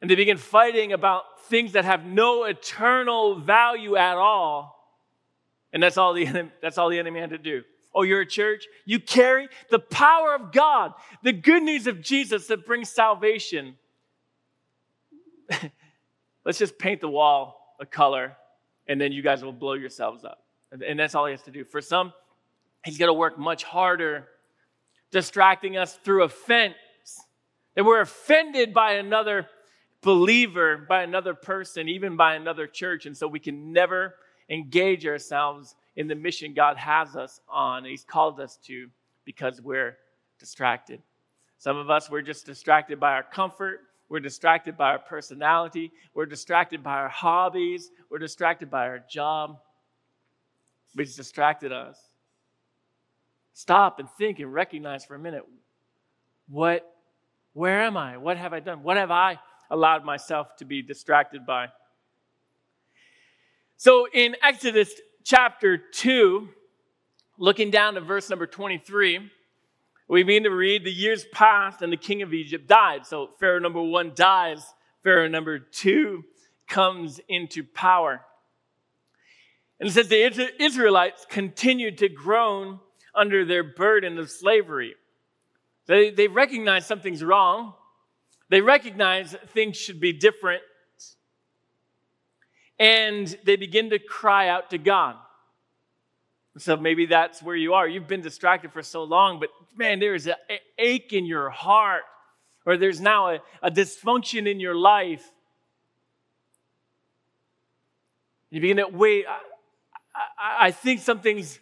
and 0.00 0.10
they 0.10 0.14
begin 0.14 0.36
fighting 0.36 0.92
about 0.92 1.40
things 1.48 1.72
that 1.72 1.84
have 1.84 2.04
no 2.04 2.44
eternal 2.44 3.34
value 3.34 3.96
at 3.96 4.16
all. 4.16 4.94
And 5.72 5.82
that's 5.82 5.96
all 5.96 6.12
the 6.12 6.26
enemy, 6.28 6.50
that's 6.60 6.78
all 6.78 6.90
the 6.90 6.98
enemy 6.98 7.20
had 7.20 7.30
to 7.30 7.38
do. 7.38 7.62
Oh, 7.94 8.02
you're 8.02 8.20
a 8.20 8.26
church? 8.26 8.66
You 8.84 9.00
carry 9.00 9.48
the 9.70 9.78
power 9.78 10.34
of 10.34 10.52
God, 10.52 10.92
the 11.22 11.32
good 11.32 11.62
news 11.62 11.86
of 11.86 12.02
Jesus 12.02 12.46
that 12.48 12.66
brings 12.66 12.90
salvation. 12.90 13.76
Let's 16.44 16.58
just 16.58 16.78
paint 16.78 17.00
the 17.00 17.08
wall 17.08 17.76
a 17.80 17.86
color, 17.86 18.36
and 18.86 19.00
then 19.00 19.12
you 19.12 19.22
guys 19.22 19.42
will 19.42 19.52
blow 19.52 19.74
yourselves 19.74 20.24
up. 20.24 20.44
And 20.70 20.98
that's 20.98 21.14
all 21.14 21.26
he 21.26 21.32
has 21.32 21.42
to 21.42 21.50
do. 21.50 21.64
For 21.64 21.80
some, 21.80 22.12
he's 22.86 22.98
going 22.98 23.08
to 23.08 23.14
work 23.14 23.36
much 23.36 23.64
harder, 23.64 24.28
distracting 25.10 25.76
us 25.76 25.98
through 26.04 26.22
offense. 26.22 26.74
That 27.74 27.84
we're 27.84 28.00
offended 28.00 28.72
by 28.72 28.92
another 28.92 29.48
believer, 30.00 30.78
by 30.88 31.02
another 31.02 31.34
person, 31.34 31.88
even 31.88 32.16
by 32.16 32.34
another 32.34 32.66
church. 32.66 33.04
And 33.04 33.16
so 33.16 33.26
we 33.26 33.40
can 33.40 33.72
never 33.72 34.14
engage 34.48 35.04
ourselves 35.04 35.74
in 35.96 36.06
the 36.06 36.14
mission 36.14 36.54
God 36.54 36.76
has 36.76 37.16
us 37.16 37.40
on, 37.48 37.84
He's 37.84 38.04
called 38.04 38.38
us 38.38 38.58
to, 38.66 38.88
because 39.24 39.60
we're 39.60 39.96
distracted. 40.38 41.02
Some 41.58 41.76
of 41.76 41.90
us, 41.90 42.08
we're 42.08 42.22
just 42.22 42.46
distracted 42.46 43.00
by 43.00 43.12
our 43.12 43.22
comfort. 43.24 43.80
We're 44.08 44.20
distracted 44.20 44.76
by 44.76 44.90
our 44.90 44.98
personality. 44.98 45.90
We're 46.14 46.26
distracted 46.26 46.82
by 46.82 46.94
our 46.94 47.08
hobbies. 47.08 47.90
We're 48.10 48.18
distracted 48.18 48.70
by 48.70 48.86
our 48.86 49.00
job. 49.10 49.58
It's 50.96 51.16
distracted 51.16 51.72
us. 51.72 51.98
Stop 53.56 54.00
and 54.00 54.08
think 54.18 54.38
and 54.38 54.52
recognize 54.52 55.06
for 55.06 55.14
a 55.14 55.18
minute 55.18 55.42
what, 56.46 56.86
where 57.54 57.80
am 57.80 57.96
I? 57.96 58.18
What 58.18 58.36
have 58.36 58.52
I 58.52 58.60
done? 58.60 58.82
What 58.82 58.98
have 58.98 59.10
I 59.10 59.38
allowed 59.70 60.04
myself 60.04 60.54
to 60.56 60.66
be 60.66 60.82
distracted 60.82 61.46
by. 61.46 61.68
So 63.78 64.08
in 64.12 64.36
Exodus 64.42 64.92
chapter 65.24 65.78
2, 65.78 66.50
looking 67.38 67.70
down 67.70 67.94
to 67.94 68.02
verse 68.02 68.28
number 68.28 68.46
23, 68.46 69.30
we 70.06 70.22
begin 70.22 70.42
to 70.42 70.50
read 70.50 70.84
the 70.84 70.92
years 70.92 71.24
passed 71.32 71.80
and 71.80 71.90
the 71.90 71.96
king 71.96 72.20
of 72.20 72.34
Egypt 72.34 72.68
died. 72.68 73.06
So 73.06 73.30
Pharaoh 73.40 73.58
number 73.58 73.80
one 73.80 74.12
dies, 74.14 74.62
Pharaoh 75.02 75.28
number 75.28 75.58
two 75.58 76.24
comes 76.68 77.22
into 77.26 77.64
power. 77.64 78.20
And 79.80 79.88
it 79.88 79.92
says 79.92 80.08
the 80.08 80.52
Israelites 80.62 81.24
continued 81.30 81.96
to 81.98 82.10
groan 82.10 82.80
under 83.16 83.44
their 83.44 83.64
burden 83.64 84.18
of 84.18 84.30
slavery. 84.30 84.94
They, 85.86 86.10
they 86.10 86.28
recognize 86.28 86.86
something's 86.86 87.24
wrong. 87.24 87.74
They 88.48 88.60
recognize 88.60 89.34
things 89.48 89.76
should 89.76 90.00
be 90.00 90.12
different. 90.12 90.62
And 92.78 93.26
they 93.44 93.56
begin 93.56 93.90
to 93.90 93.98
cry 93.98 94.48
out 94.48 94.70
to 94.70 94.78
God. 94.78 95.16
So 96.58 96.76
maybe 96.76 97.06
that's 97.06 97.42
where 97.42 97.56
you 97.56 97.74
are. 97.74 97.86
You've 97.86 98.08
been 98.08 98.22
distracted 98.22 98.72
for 98.72 98.82
so 98.82 99.04
long, 99.04 99.40
but 99.40 99.50
man, 99.76 99.98
there 99.98 100.14
is 100.14 100.26
an 100.26 100.34
ache 100.78 101.12
in 101.12 101.26
your 101.26 101.50
heart, 101.50 102.02
or 102.64 102.76
there's 102.76 103.00
now 103.00 103.28
a, 103.28 103.38
a 103.62 103.70
dysfunction 103.70 104.50
in 104.50 104.58
your 104.58 104.74
life. 104.74 105.30
You 108.50 108.60
begin 108.60 108.78
to 108.78 108.88
wait. 108.88 109.26
I, 109.28 109.38
I, 110.38 110.66
I 110.68 110.70
think 110.70 111.00
something's 111.00 111.58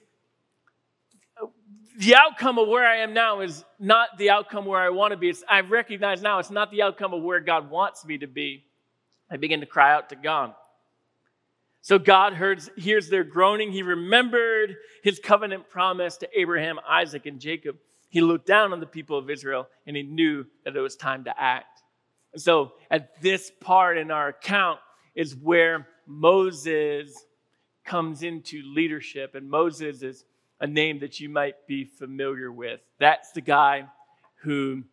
the 1.96 2.16
outcome 2.16 2.58
of 2.58 2.68
where 2.68 2.86
I 2.86 2.98
am 2.98 3.14
now 3.14 3.40
is 3.40 3.64
not 3.78 4.18
the 4.18 4.30
outcome 4.30 4.66
where 4.66 4.80
I 4.80 4.90
want 4.90 5.12
to 5.12 5.16
be. 5.16 5.30
It's, 5.30 5.44
I 5.48 5.60
recognize 5.60 6.22
now 6.22 6.38
it's 6.38 6.50
not 6.50 6.70
the 6.70 6.82
outcome 6.82 7.14
of 7.14 7.22
where 7.22 7.40
God 7.40 7.70
wants 7.70 8.04
me 8.04 8.18
to 8.18 8.26
be. 8.26 8.64
I 9.30 9.36
begin 9.36 9.60
to 9.60 9.66
cry 9.66 9.92
out 9.92 10.08
to 10.10 10.16
God. 10.16 10.54
So 11.82 11.98
God 11.98 12.34
hears, 12.34 12.70
hears 12.76 13.08
their 13.10 13.24
groaning. 13.24 13.70
He 13.70 13.82
remembered 13.82 14.76
his 15.02 15.18
covenant 15.18 15.68
promise 15.68 16.16
to 16.18 16.28
Abraham, 16.38 16.80
Isaac, 16.88 17.26
and 17.26 17.38
Jacob. 17.38 17.76
He 18.08 18.20
looked 18.20 18.46
down 18.46 18.72
on 18.72 18.80
the 18.80 18.86
people 18.86 19.18
of 19.18 19.28
Israel 19.28 19.68
and 19.86 19.96
he 19.96 20.02
knew 20.02 20.46
that 20.64 20.74
it 20.74 20.80
was 20.80 20.96
time 20.96 21.24
to 21.24 21.40
act. 21.40 21.82
And 22.32 22.40
so 22.40 22.72
at 22.90 23.20
this 23.20 23.52
part 23.60 23.98
in 23.98 24.10
our 24.10 24.28
account 24.28 24.80
is 25.14 25.36
where 25.36 25.86
Moses 26.06 27.14
comes 27.84 28.22
into 28.22 28.62
leadership. 28.64 29.34
And 29.34 29.48
Moses 29.48 30.02
is 30.02 30.24
a 30.60 30.66
name 30.66 31.00
that 31.00 31.20
you 31.20 31.28
might 31.28 31.66
be 31.66 31.84
familiar 31.84 32.50
with. 32.50 32.80
That's 32.98 33.32
the 33.32 33.40
guy 33.40 33.86
who 34.42 34.84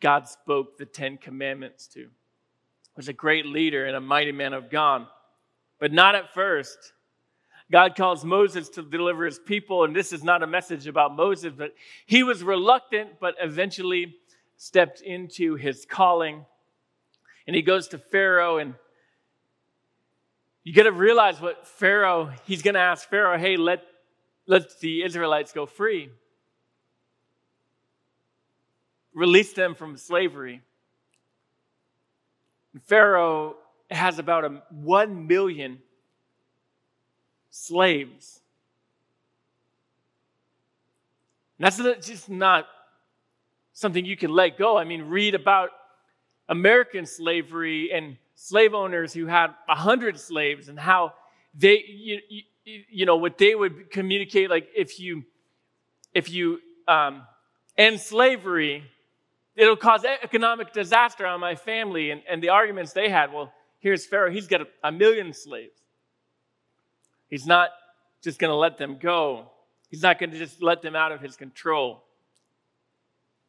God 0.00 0.28
spoke 0.28 0.78
the 0.78 0.86
Ten 0.86 1.16
Commandments 1.16 1.86
to. 1.88 2.00
He 2.00 2.08
was 2.96 3.08
a 3.08 3.12
great 3.12 3.46
leader 3.46 3.86
and 3.86 3.96
a 3.96 4.00
mighty 4.00 4.32
man 4.32 4.52
of 4.52 4.70
God, 4.70 5.06
but 5.78 5.92
not 5.92 6.14
at 6.14 6.32
first. 6.34 6.92
God 7.70 7.96
calls 7.96 8.24
Moses 8.24 8.68
to 8.70 8.82
deliver 8.82 9.24
his 9.24 9.38
people, 9.38 9.84
and 9.84 9.94
this 9.94 10.12
is 10.12 10.22
not 10.22 10.42
a 10.42 10.46
message 10.46 10.86
about 10.86 11.16
Moses, 11.16 11.52
but 11.56 11.74
he 12.06 12.22
was 12.22 12.42
reluctant, 12.42 13.18
but 13.20 13.34
eventually 13.40 14.14
stepped 14.56 15.00
into 15.00 15.56
his 15.56 15.84
calling. 15.88 16.44
And 17.46 17.56
he 17.56 17.62
goes 17.62 17.88
to 17.88 17.98
Pharaoh, 17.98 18.58
and 18.58 18.74
you 20.62 20.72
got 20.72 20.84
to 20.84 20.92
realize 20.92 21.40
what 21.40 21.66
Pharaoh, 21.66 22.32
he's 22.44 22.62
going 22.62 22.74
to 22.74 22.80
ask 22.80 23.08
Pharaoh, 23.08 23.38
hey, 23.38 23.56
let 23.56 23.82
let 24.46 24.78
the 24.80 25.02
Israelites 25.02 25.52
go 25.52 25.66
free. 25.66 26.10
Release 29.14 29.52
them 29.52 29.74
from 29.74 29.96
slavery. 29.96 30.62
Pharaoh 32.84 33.56
has 33.90 34.18
about 34.18 34.44
a, 34.44 34.62
1 34.70 35.26
million 35.26 35.78
slaves. 37.50 38.40
And 41.58 41.64
that's 41.64 42.06
just 42.06 42.28
not 42.28 42.66
something 43.72 44.04
you 44.04 44.16
can 44.16 44.30
let 44.30 44.58
go. 44.58 44.76
I 44.76 44.84
mean, 44.84 45.02
read 45.02 45.34
about 45.34 45.70
American 46.48 47.06
slavery 47.06 47.92
and 47.92 48.16
slave 48.34 48.74
owners 48.74 49.12
who 49.14 49.26
had 49.26 49.48
a 49.68 49.74
hundred 49.74 50.20
slaves 50.20 50.68
and 50.68 50.78
how 50.78 51.14
they, 51.54 51.82
you, 51.88 52.20
you, 52.66 53.06
know, 53.06 53.16
what 53.16 53.38
they 53.38 53.54
would 53.54 53.90
communicate, 53.90 54.50
like 54.50 54.68
if 54.74 54.98
you, 54.98 55.24
if 56.12 56.28
you 56.30 56.58
um, 56.88 57.22
end 57.78 58.00
slavery, 58.00 58.82
it'll 59.54 59.76
cause 59.76 60.04
economic 60.04 60.72
disaster 60.72 61.26
on 61.26 61.40
my 61.40 61.54
family. 61.54 62.10
And, 62.10 62.22
and 62.28 62.42
the 62.42 62.48
arguments 62.48 62.92
they 62.92 63.08
had, 63.08 63.32
well, 63.32 63.52
here's 63.78 64.04
Pharaoh, 64.04 64.30
he's 64.30 64.48
got 64.48 64.62
a, 64.62 64.66
a 64.82 64.92
million 64.92 65.32
slaves. 65.32 65.80
He's 67.28 67.46
not 67.46 67.70
just 68.22 68.38
going 68.38 68.50
to 68.50 68.56
let 68.56 68.78
them 68.78 68.98
go. 69.00 69.50
He's 69.88 70.02
not 70.02 70.18
going 70.18 70.30
to 70.30 70.38
just 70.38 70.60
let 70.60 70.82
them 70.82 70.96
out 70.96 71.12
of 71.12 71.20
his 71.20 71.36
control. 71.36 72.02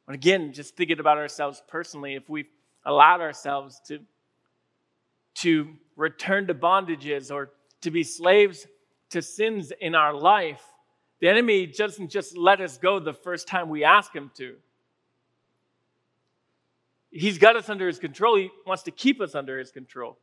And 0.08 0.16
again, 0.16 0.54
just 0.54 0.76
thinking 0.76 1.00
about 1.00 1.18
ourselves 1.18 1.62
personally, 1.68 2.14
if 2.14 2.30
we've 2.30 2.50
allowed 2.86 3.22
ourselves 3.22 3.82
to, 3.88 4.00
to 5.36 5.70
return 5.96 6.48
to 6.48 6.54
bondages 6.54 7.32
or 7.32 7.50
to 7.82 7.92
be 7.92 8.04
slaves 8.04 8.68
to 9.12 9.22
sins 9.22 9.72
in 9.80 9.96
our 9.96 10.14
life, 10.14 10.62
the 11.20 11.30
enemy 11.30 11.66
doesn't 11.66 12.10
just 12.10 12.38
let 12.38 12.62
us 12.62 12.78
go 12.78 13.00
the 13.00 13.14
first 13.14 13.48
time 13.48 13.70
we 13.70 13.84
ask 13.84 14.14
him 14.14 14.32
to. 14.36 14.56
He's 17.10 17.38
got 17.38 17.56
us 17.56 17.70
under 17.70 17.88
his 17.88 18.00
control. 18.00 18.38
He 18.38 18.50
wants 18.66 18.84
to 18.84 18.92
keep 18.92 19.22
us 19.22 19.34
under 19.34 19.58
his 19.58 19.72
control. 19.72 20.18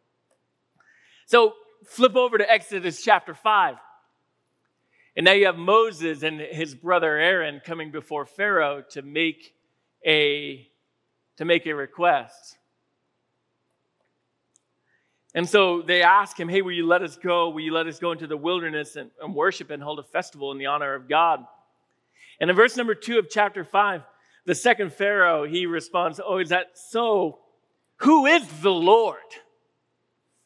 So 1.27 1.55
flip 1.87 2.15
over 2.15 2.39
to 2.39 2.51
Exodus 2.51 3.03
chapter 3.03 3.35
5. 3.35 3.77
And 5.17 5.25
now 5.25 5.33
you 5.33 5.47
have 5.47 5.57
Moses 5.57 6.23
and 6.23 6.41
his 6.41 6.75
brother 6.75 7.17
Aaron 7.17 7.61
coming 7.65 7.91
before 7.91 8.27
Pharaoh 8.27 8.83
to 8.91 9.03
make 9.03 9.55
a 10.05 10.69
to 11.37 11.45
make 11.45 11.67
a 11.67 11.75
request. 11.75 12.59
And 15.35 15.49
so 15.49 15.83
they 15.83 16.03
ask 16.03 16.39
him, 16.39 16.49
Hey, 16.49 16.63
will 16.63 16.73
you 16.73 16.87
let 16.87 17.03
us 17.03 17.17
go? 17.17 17.49
Will 17.49 17.61
you 17.61 17.73
let 17.73 17.87
us 17.87 17.99
go 17.99 18.13
into 18.13 18.27
the 18.27 18.37
wilderness 18.37 18.97
and, 18.97 19.11
and 19.21 19.35
worship 19.35 19.71
and 19.71 19.83
hold 19.83 19.99
a 19.99 20.05
festival 20.05 20.53
in 20.53 20.59
the 20.59 20.67
honor 20.67 20.95
of 20.95 21.09
God? 21.09 21.45
And 22.41 22.51
in 22.51 22.57
verse 22.57 22.77
number 22.77 22.95
two 22.95 23.19
of 23.19 23.29
chapter 23.29 23.65
five, 23.65 24.03
the 24.47 24.55
second 24.55 24.93
Pharaoh, 24.93 25.45
he 25.45 25.67
responds, 25.67 26.21
Oh, 26.25 26.39
is 26.39 26.51
that 26.51 26.73
so? 26.75 27.41
Who 27.99 28.27
is 28.27 28.47
the 28.61 28.71
Lord? 28.71 29.19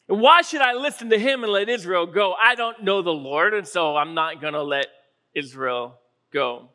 And 0.07 0.21
why 0.21 0.41
should 0.41 0.61
I 0.61 0.73
listen 0.73 1.11
to 1.11 1.19
him 1.19 1.43
and 1.43 1.51
let 1.51 1.69
Israel 1.69 2.07
go? 2.07 2.33
I 2.33 2.55
don't 2.55 2.83
know 2.83 3.01
the 3.01 3.11
Lord, 3.11 3.53
and 3.53 3.67
so 3.67 3.95
I'm 3.95 4.15
not 4.15 4.41
going 4.41 4.53
to 4.53 4.63
let 4.63 4.87
Israel 5.35 5.99
go. 6.31 6.69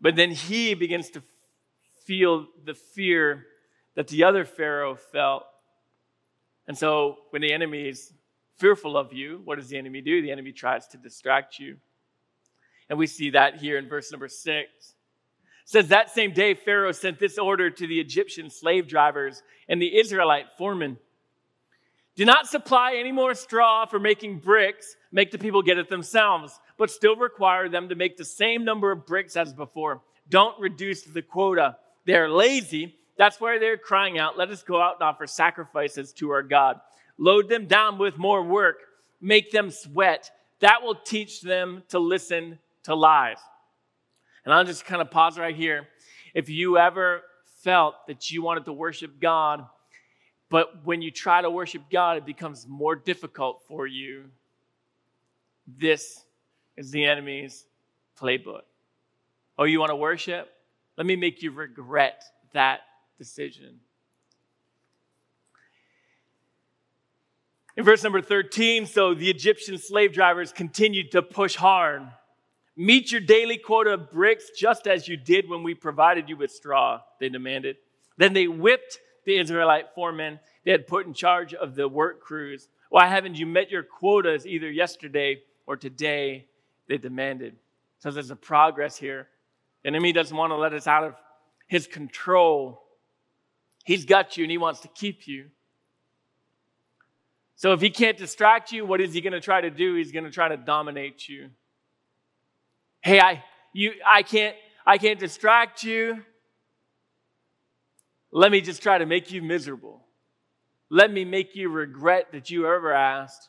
But 0.00 0.16
then 0.16 0.30
he 0.30 0.74
begins 0.74 1.10
to 1.10 1.22
feel 2.04 2.46
the 2.64 2.74
fear 2.74 3.46
that 3.94 4.08
the 4.08 4.24
other 4.24 4.44
Pharaoh 4.44 4.94
felt. 4.94 5.44
And 6.66 6.76
so 6.76 7.18
when 7.30 7.42
the 7.42 7.52
enemy 7.52 7.88
is 7.88 8.12
fearful 8.56 8.96
of 8.96 9.12
you, 9.12 9.40
what 9.44 9.58
does 9.58 9.68
the 9.68 9.76
enemy 9.76 10.00
do? 10.00 10.22
The 10.22 10.30
enemy 10.30 10.52
tries 10.52 10.86
to 10.88 10.96
distract 10.96 11.58
you. 11.58 11.76
And 12.88 12.98
we 12.98 13.06
see 13.06 13.30
that 13.30 13.56
here 13.56 13.78
in 13.78 13.88
verse 13.88 14.10
number 14.10 14.28
six. 14.28 14.68
It 14.80 15.70
says 15.70 15.88
that 15.88 16.10
same 16.10 16.32
day 16.32 16.54
Pharaoh 16.54 16.92
sent 16.92 17.18
this 17.18 17.38
order 17.38 17.70
to 17.70 17.86
the 17.86 18.00
Egyptian 18.00 18.50
slave 18.50 18.86
drivers 18.86 19.42
and 19.68 19.80
the 19.80 19.98
Israelite 19.98 20.46
foremen 20.58 20.98
do 22.16 22.24
not 22.24 22.46
supply 22.46 22.94
any 22.96 23.10
more 23.10 23.34
straw 23.34 23.86
for 23.86 23.98
making 23.98 24.38
bricks, 24.38 24.96
make 25.10 25.32
the 25.32 25.38
people 25.38 25.62
get 25.62 25.78
it 25.78 25.88
themselves, 25.88 26.60
but 26.78 26.90
still 26.90 27.16
require 27.16 27.68
them 27.68 27.88
to 27.88 27.96
make 27.96 28.16
the 28.16 28.24
same 28.24 28.64
number 28.64 28.92
of 28.92 29.04
bricks 29.04 29.36
as 29.36 29.52
before. 29.52 30.00
Don't 30.28 30.58
reduce 30.60 31.02
the 31.02 31.22
quota. 31.22 31.76
They're 32.06 32.28
lazy. 32.28 32.96
That's 33.16 33.40
why 33.40 33.58
they're 33.58 33.76
crying 33.76 34.18
out, 34.18 34.36
Let 34.36 34.50
us 34.50 34.62
go 34.62 34.80
out 34.80 34.96
and 35.00 35.02
offer 35.02 35.26
sacrifices 35.26 36.12
to 36.14 36.30
our 36.30 36.42
God. 36.42 36.80
Load 37.16 37.48
them 37.48 37.66
down 37.66 37.98
with 37.98 38.18
more 38.18 38.42
work, 38.42 38.78
make 39.20 39.50
them 39.52 39.70
sweat. 39.70 40.30
That 40.60 40.82
will 40.82 40.96
teach 40.96 41.40
them 41.40 41.82
to 41.88 41.98
listen 41.98 42.58
to 42.84 42.94
lies. 42.94 43.38
And 44.44 44.52
I'll 44.52 44.64
just 44.64 44.84
kind 44.84 45.00
of 45.00 45.10
pause 45.10 45.38
right 45.38 45.54
here. 45.54 45.86
If 46.34 46.48
you 46.48 46.78
ever 46.78 47.22
felt 47.62 47.94
that 48.08 48.30
you 48.30 48.42
wanted 48.42 48.64
to 48.64 48.72
worship 48.72 49.20
God 49.20 49.64
but 50.54 50.84
when 50.84 51.02
you 51.02 51.10
try 51.10 51.42
to 51.42 51.50
worship 51.50 51.82
God, 51.90 52.16
it 52.16 52.24
becomes 52.24 52.64
more 52.68 52.94
difficult 52.94 53.62
for 53.66 53.88
you. 53.88 54.26
This 55.66 56.24
is 56.76 56.92
the 56.92 57.04
enemy's 57.04 57.64
playbook. 58.16 58.60
Oh, 59.58 59.64
you 59.64 59.80
want 59.80 59.90
to 59.90 59.96
worship? 59.96 60.48
Let 60.96 61.06
me 61.06 61.16
make 61.16 61.42
you 61.42 61.50
regret 61.50 62.22
that 62.52 62.82
decision. 63.18 63.80
In 67.76 67.84
verse 67.84 68.04
number 68.04 68.22
13, 68.22 68.86
so 68.86 69.14
the 69.14 69.30
Egyptian 69.30 69.78
slave 69.78 70.12
drivers 70.12 70.52
continued 70.52 71.10
to 71.12 71.22
push 71.22 71.56
hard. 71.56 72.02
Meet 72.76 73.12
your 73.12 73.20
daily 73.20 73.56
quota 73.56 73.94
of 73.94 74.10
bricks 74.10 74.50
just 74.56 74.86
as 74.86 75.08
you 75.08 75.16
did 75.16 75.48
when 75.48 75.62
we 75.62 75.74
provided 75.74 76.28
you 76.28 76.36
with 76.36 76.50
straw, 76.50 77.00
they 77.20 77.28
demanded. 77.28 77.76
Then 78.16 78.32
they 78.32 78.46
whipped 78.46 78.98
the 79.24 79.38
Israelite 79.38 79.94
foremen 79.94 80.38
they 80.64 80.70
had 80.70 80.86
put 80.86 81.06
in 81.06 81.14
charge 81.14 81.52
of 81.54 81.74
the 81.74 81.88
work 81.88 82.20
crews. 82.20 82.68
Why 82.90 83.06
haven't 83.06 83.36
you 83.36 83.46
met 83.46 83.70
your 83.70 83.82
quotas 83.82 84.46
either 84.46 84.70
yesterday 84.70 85.42
or 85.66 85.76
today? 85.76 86.46
They 86.88 86.98
demanded. 86.98 87.56
So 87.98 88.10
there's 88.10 88.30
a 88.30 88.36
progress 88.36 88.96
here. 88.96 89.28
The 89.82 89.88
enemy 89.88 90.12
doesn't 90.12 90.36
want 90.36 90.50
to 90.50 90.56
let 90.56 90.72
us 90.72 90.86
out 90.86 91.04
of 91.04 91.14
his 91.66 91.86
control. 91.86 92.83
He's 93.84 94.04
got 94.04 94.36
you 94.36 94.44
and 94.44 94.50
he 94.50 94.58
wants 94.58 94.80
to 94.80 94.88
keep 94.88 95.28
you. 95.28 95.50
So 97.56 97.72
if 97.72 97.80
he 97.80 97.90
can't 97.90 98.16
distract 98.16 98.72
you, 98.72 98.84
what 98.84 99.00
is 99.00 99.14
he 99.14 99.20
going 99.20 99.32
to 99.32 99.40
try 99.40 99.60
to 99.60 99.70
do? 99.70 99.94
He's 99.94 100.10
going 100.10 100.24
to 100.24 100.30
try 100.30 100.48
to 100.48 100.56
dominate 100.56 101.28
you. 101.28 101.50
Hey, 103.00 103.20
I 103.20 103.44
you 103.72 103.92
I 104.04 104.22
can't 104.22 104.56
I 104.84 104.98
can't 104.98 105.20
distract 105.20 105.82
you. 105.84 106.22
Let 108.32 108.50
me 108.50 108.60
just 108.60 108.82
try 108.82 108.98
to 108.98 109.06
make 109.06 109.30
you 109.30 109.42
miserable. 109.42 110.02
Let 110.90 111.12
me 111.12 111.24
make 111.24 111.54
you 111.54 111.68
regret 111.68 112.32
that 112.32 112.50
you 112.50 112.66
ever 112.66 112.92
asked, 112.92 113.48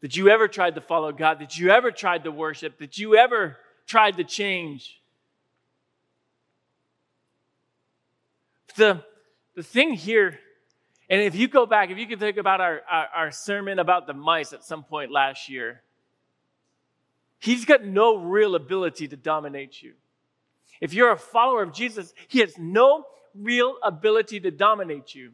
that 0.00 0.16
you 0.16 0.28
ever 0.28 0.46
tried 0.46 0.76
to 0.76 0.80
follow 0.80 1.12
God, 1.12 1.40
that 1.40 1.58
you 1.58 1.70
ever 1.70 1.90
tried 1.90 2.24
to 2.24 2.30
worship, 2.30 2.78
that 2.78 2.98
you 2.98 3.16
ever 3.16 3.56
tried 3.86 4.16
to 4.18 4.24
change. 4.24 5.00
The, 8.76 9.02
the 9.54 9.62
thing 9.62 9.94
here, 9.94 10.38
and 11.08 11.20
if 11.20 11.34
you 11.34 11.48
go 11.48 11.66
back, 11.66 11.90
if 11.90 11.98
you 11.98 12.06
can 12.06 12.18
think 12.18 12.36
about 12.36 12.60
our, 12.60 12.82
our, 12.90 13.06
our 13.14 13.30
sermon 13.30 13.78
about 13.78 14.06
the 14.06 14.14
mice 14.14 14.52
at 14.52 14.64
some 14.64 14.84
point 14.84 15.10
last 15.10 15.48
year, 15.48 15.82
he's 17.38 17.64
got 17.64 17.84
no 17.84 18.16
real 18.16 18.54
ability 18.54 19.08
to 19.08 19.16
dominate 19.16 19.82
you. 19.82 19.94
If 20.80 20.94
you're 20.94 21.10
a 21.10 21.18
follower 21.18 21.62
of 21.62 21.72
Jesus, 21.72 22.14
he 22.28 22.40
has 22.40 22.56
no 22.58 23.04
real 23.34 23.76
ability 23.82 24.40
to 24.40 24.50
dominate 24.50 25.14
you. 25.14 25.32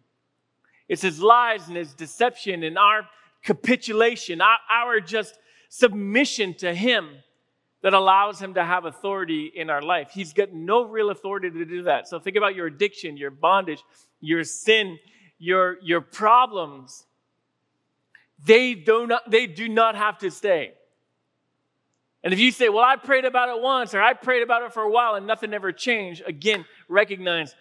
It's 0.88 1.02
his 1.02 1.20
lies 1.20 1.68
and 1.68 1.76
his 1.76 1.94
deception 1.94 2.62
and 2.62 2.78
our 2.78 3.08
capitulation, 3.42 4.40
our, 4.40 4.58
our 4.70 5.00
just 5.00 5.38
submission 5.68 6.54
to 6.54 6.74
him 6.74 7.08
that 7.86 7.94
allows 7.94 8.42
him 8.42 8.54
to 8.54 8.64
have 8.64 8.84
authority 8.84 9.46
in 9.54 9.70
our 9.70 9.80
life. 9.80 10.10
He's 10.12 10.32
got 10.32 10.52
no 10.52 10.86
real 10.86 11.10
authority 11.10 11.52
to 11.52 11.64
do 11.64 11.84
that. 11.84 12.08
So 12.08 12.18
think 12.18 12.36
about 12.36 12.56
your 12.56 12.66
addiction, 12.66 13.16
your 13.16 13.30
bondage, 13.30 13.80
your 14.20 14.42
sin, 14.42 14.98
your, 15.38 15.76
your 15.82 16.00
problems. 16.00 17.06
They 18.44 18.74
do, 18.74 19.06
not, 19.06 19.30
they 19.30 19.46
do 19.46 19.68
not 19.68 19.94
have 19.94 20.18
to 20.18 20.32
stay. 20.32 20.72
And 22.24 22.34
if 22.34 22.40
you 22.40 22.50
say, 22.50 22.68
Well, 22.68 22.82
I 22.82 22.96
prayed 22.96 23.24
about 23.24 23.56
it 23.56 23.62
once, 23.62 23.94
or 23.94 24.02
I 24.02 24.14
prayed 24.14 24.42
about 24.42 24.62
it 24.62 24.72
for 24.72 24.82
a 24.82 24.90
while 24.90 25.14
and 25.14 25.24
nothing 25.24 25.54
ever 25.54 25.70
changed, 25.70 26.24
again, 26.26 26.64
recognize 26.88 27.54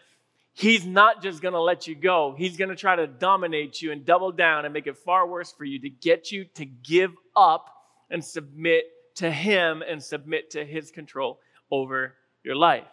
He's 0.54 0.88
not 0.88 1.22
just 1.22 1.40
going 1.40 1.54
to 1.54 1.62
let 1.62 1.86
you 1.86 1.94
go. 1.94 2.34
He's 2.36 2.58
going 2.58 2.70
to 2.70 2.76
try 2.76 2.96
to 2.96 3.06
dominate 3.06 3.80
you 3.80 3.92
and 3.92 4.04
double 4.04 4.32
down 4.32 4.66
and 4.66 4.74
make 4.74 4.88
it 4.88 4.98
far 4.98 5.28
worse 5.28 5.52
for 5.52 5.66
you 5.66 5.78
to 5.82 5.90
get 5.90 6.32
you 6.32 6.46
to 6.56 6.66
give 6.66 7.12
up 7.36 7.70
and 8.10 8.26
submit 8.26 8.86
to 9.15 9.32
Him 9.32 9.84
and 9.88 10.01
submit 10.01 10.51
to 10.51 10.65
His 10.65 10.91
control 10.91 11.39
over 11.71 12.15
your 12.43 12.56
life. 12.56 12.86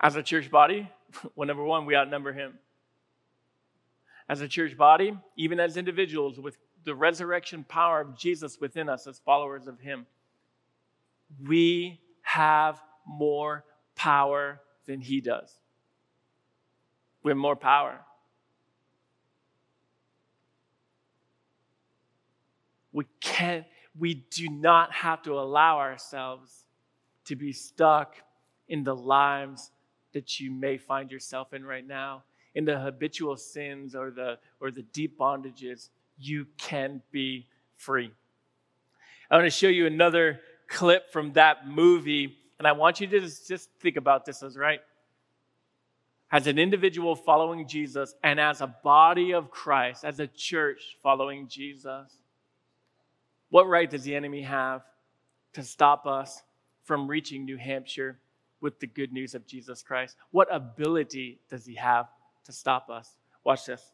As 0.00 0.16
a 0.16 0.22
church 0.22 0.50
body, 0.50 0.88
well, 1.34 1.46
number 1.46 1.64
one, 1.64 1.86
we 1.86 1.96
outnumber 1.96 2.32
Him. 2.32 2.58
As 4.28 4.40
a 4.40 4.48
church 4.48 4.76
body, 4.76 5.16
even 5.36 5.60
as 5.60 5.76
individuals 5.76 6.38
with 6.38 6.56
the 6.84 6.94
resurrection 6.94 7.64
power 7.64 8.00
of 8.00 8.16
Jesus 8.16 8.60
within 8.60 8.88
us 8.88 9.06
as 9.06 9.18
followers 9.18 9.66
of 9.66 9.80
Him, 9.80 10.06
we 11.46 12.00
have 12.22 12.80
more 13.06 13.64
power 13.94 14.60
than 14.86 15.00
he 15.00 15.20
does. 15.20 15.52
We 17.22 17.30
have 17.30 17.38
more 17.38 17.56
power. 17.56 18.00
We 22.94 23.04
can't, 23.20 23.66
we 23.98 24.14
do 24.30 24.48
not 24.48 24.92
have 24.92 25.20
to 25.24 25.38
allow 25.38 25.78
ourselves 25.78 26.64
to 27.26 27.36
be 27.36 27.52
stuck 27.52 28.16
in 28.68 28.84
the 28.84 28.94
lives 28.94 29.70
that 30.12 30.40
you 30.40 30.50
may 30.50 30.78
find 30.78 31.10
yourself 31.10 31.52
in 31.52 31.64
right 31.64 31.86
now, 31.86 32.22
in 32.54 32.64
the 32.64 32.78
habitual 32.78 33.36
sins 33.36 33.94
or 33.94 34.10
the 34.10 34.38
or 34.60 34.70
the 34.70 34.82
deep 34.82 35.18
bondages, 35.18 35.90
you 36.18 36.46
can 36.56 37.02
be 37.10 37.46
free. 37.76 38.10
I 39.30 39.36
want 39.36 39.46
to 39.46 39.50
show 39.50 39.68
you 39.68 39.86
another 39.86 40.40
clip 40.68 41.12
from 41.12 41.32
that 41.32 41.66
movie, 41.66 42.36
and 42.58 42.68
I 42.68 42.72
want 42.72 43.00
you 43.00 43.08
to 43.08 43.20
just, 43.20 43.48
just 43.48 43.70
think 43.80 43.96
about 43.96 44.24
this 44.24 44.42
as 44.42 44.56
right. 44.56 44.80
As 46.30 46.46
an 46.46 46.58
individual 46.58 47.16
following 47.16 47.66
Jesus, 47.66 48.14
and 48.22 48.38
as 48.38 48.60
a 48.60 48.66
body 48.66 49.32
of 49.32 49.50
Christ, 49.50 50.04
as 50.04 50.20
a 50.20 50.26
church 50.28 50.96
following 51.02 51.48
Jesus, 51.48 52.18
what 53.54 53.68
right 53.68 53.88
does 53.88 54.02
the 54.02 54.16
enemy 54.16 54.42
have 54.42 54.82
to 55.52 55.62
stop 55.62 56.06
us 56.08 56.42
from 56.82 57.06
reaching 57.06 57.44
New 57.44 57.56
Hampshire 57.56 58.18
with 58.60 58.80
the 58.80 58.88
good 58.88 59.12
news 59.12 59.36
of 59.36 59.46
Jesus 59.46 59.80
Christ? 59.80 60.16
What 60.32 60.52
ability 60.52 61.38
does 61.48 61.64
he 61.64 61.76
have 61.76 62.08
to 62.46 62.52
stop 62.52 62.90
us? 62.90 63.14
Watch 63.44 63.66
this. 63.66 63.92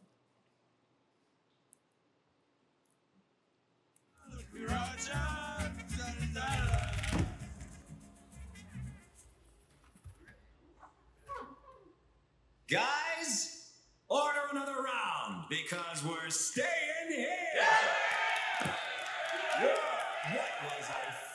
Guys, 12.67 13.73
order 14.09 14.41
another 14.53 14.73
round 14.73 15.45
because 15.51 16.03
we're 16.03 16.31
staying 16.31 17.11
here. 17.11 17.29
What 17.59 18.00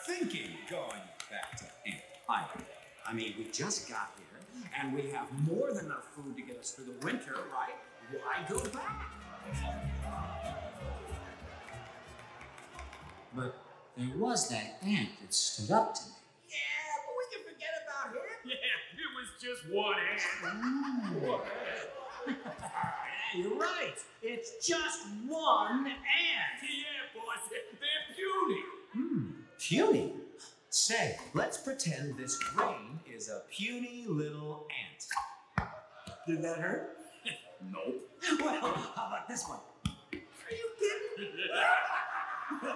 thinking 0.06 0.50
going 0.70 1.02
back 1.30 1.56
to 1.58 1.64
Ant 1.86 2.00
Island? 2.28 2.64
I 3.06 3.12
mean, 3.12 3.34
we 3.38 3.44
just 3.52 3.88
got 3.88 4.10
here 4.16 4.70
and 4.80 4.94
we 4.94 5.10
have 5.10 5.26
more 5.48 5.72
than 5.72 5.86
enough 5.86 6.06
food 6.14 6.36
to 6.36 6.42
get 6.42 6.58
us 6.58 6.70
through 6.70 6.86
the 6.86 7.06
winter, 7.06 7.34
right? 7.52 7.74
Why 8.12 8.44
go 8.48 8.60
back? 8.70 9.06
But 13.34 13.54
there 13.96 14.16
was 14.16 14.48
that 14.48 14.78
ant 14.82 15.08
that 15.20 15.34
stood 15.34 15.70
up 15.72 15.94
to 15.94 16.02
me. 16.04 16.12
Yeah, 16.48 16.56
but 17.04 17.14
we 17.18 17.24
can 17.36 17.52
forget 17.52 17.74
about 17.84 18.14
him. 18.14 18.22
Yeah, 18.46 18.54
it 18.54 19.10
was 19.18 19.28
just 19.42 19.66
one 19.74 19.96
ant. 19.98 20.22
Yeah, 21.22 22.36
you're 23.42 23.58
right. 23.58 23.98
It's 24.22 24.66
just 24.66 25.06
one 25.26 25.86
ant. 25.86 25.96
Yeah, 26.62 27.10
boss, 27.14 27.50
they're 27.50 28.14
puny. 28.14 28.62
Hmm, 28.96 29.28
puny. 29.58 30.14
Say, 30.70 31.18
let's 31.34 31.58
pretend 31.58 32.16
this 32.16 32.38
grain 32.38 32.98
is 33.14 33.28
a 33.28 33.42
puny 33.50 34.06
little 34.08 34.66
ant. 34.72 35.68
Did 36.26 36.42
that 36.42 36.58
hurt? 36.58 36.96
Nope. 37.72 38.10
Well, 38.40 38.74
how 38.94 39.06
about 39.06 39.26
this 39.28 39.48
one? 39.48 39.58
Are 39.86 40.52
you 40.52 40.68
kidding? 40.78 41.32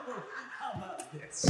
how 0.59 0.72
about 0.74 1.12
this? 1.12 1.44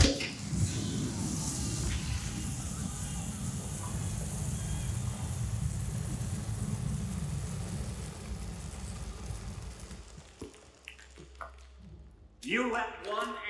You 12.42 12.72
let 12.72 12.88
one 13.06 13.28
ant 13.28 13.49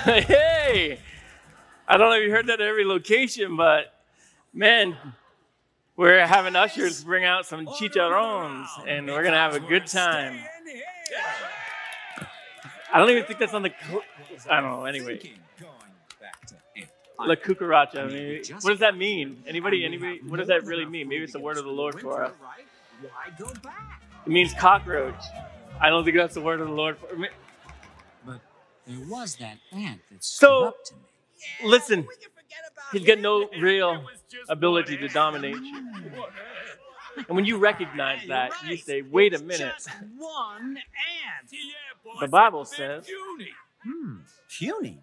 hey, 0.04 0.98
I 1.86 1.96
don't 1.96 2.08
know 2.08 2.16
if 2.16 2.22
you 2.22 2.30
heard 2.30 2.46
that 2.46 2.60
at 2.60 2.66
every 2.66 2.84
location, 2.84 3.56
but 3.56 3.92
man, 4.54 4.96
we're 5.96 6.26
having 6.26 6.56
ushers 6.56 7.04
bring 7.04 7.24
out 7.24 7.44
some 7.44 7.66
chicharrones, 7.66 8.66
and 8.86 9.06
we're 9.06 9.22
gonna 9.22 9.36
have 9.36 9.54
a 9.54 9.60
good 9.60 9.86
time. 9.86 10.38
I 12.92 12.98
don't 12.98 13.10
even 13.10 13.24
think 13.24 13.38
that's 13.38 13.52
on 13.52 13.62
the. 13.62 13.72
I 14.48 14.60
don't 14.60 14.70
know. 14.70 14.84
Anyway, 14.86 15.20
la 17.18 17.34
cucaracha. 17.34 18.54
What 18.62 18.70
does 18.70 18.80
that 18.80 18.96
mean? 18.96 19.42
Anybody? 19.46 19.84
Anybody? 19.84 20.20
What 20.26 20.38
does 20.38 20.48
that 20.48 20.64
really 20.64 20.86
mean? 20.86 21.08
Maybe 21.08 21.24
it's 21.24 21.34
the 21.34 21.40
word 21.40 21.58
of 21.58 21.64
the 21.64 21.70
Lord 21.70 22.00
for 22.00 22.24
us. 22.24 22.32
It 24.24 24.30
means 24.30 24.54
cockroach. 24.54 25.22
I 25.80 25.90
don't 25.90 26.04
think 26.04 26.16
that's 26.16 26.34
the 26.34 26.40
word 26.40 26.60
of 26.60 26.68
the 26.68 26.74
Lord. 26.74 26.98
For, 26.98 27.08
I 27.12 27.16
mean, 27.16 27.30
But 28.26 28.40
there 28.86 29.08
was 29.08 29.36
that 29.36 29.58
ant 29.72 30.00
that 30.10 30.22
stood 30.24 30.46
So- 30.46 30.64
up 30.68 30.84
to 30.86 30.94
me. 30.94 31.00
listen, 31.64 32.00
We 32.00 32.14
can 32.16 32.30
forget 32.30 32.58
about 32.72 32.84
he's 32.92 33.04
got 33.06 33.18
no 33.18 33.48
real 33.60 34.06
ability 34.48 34.96
to 34.98 35.08
dominate 35.08 35.56
you. 35.56 35.92
And 37.16 37.36
when 37.36 37.44
you 37.44 37.56
recognize 37.70 38.22
Yeah, 38.22 38.48
that, 38.48 38.62
you're 38.62 38.70
you 38.72 38.76
say, 38.78 39.02
"Wait 39.02 39.34
a 39.34 39.38
minute." 39.38 39.72
Just 39.74 39.88
one 40.16 40.76
ant. 40.78 41.50
The 42.20 42.28
Bible 42.28 42.64
says- 42.64 43.06
puny. 43.06 43.50
Hmm, 43.84 44.16
puny. 44.48 45.02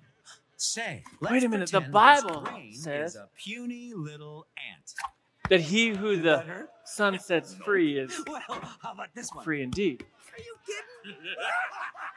Say, 0.60 1.04
Wait 1.22 1.32
let's 1.34 1.46
a 1.46 1.50
minute, 1.50 1.72
the 1.72 1.82
Bible 1.82 2.44
says- 2.74 3.16
a 3.16 3.30
puny 3.36 3.94
little 3.94 4.48
ant. 4.72 4.94
That 5.50 5.62
he 5.62 5.90
who 5.90 6.18
the 6.20 6.68
Son 6.84 7.20
sets 7.20 7.56
free 7.66 7.98
is 8.00 8.22
Well, 8.28 8.42
how 8.82 8.92
about 8.94 9.14
this 9.16 9.30
one? 9.34 9.44
free 9.46 9.62
indeed. 9.62 10.04
Are 10.34 10.40
you 10.42 10.56
kidding? 10.66 10.84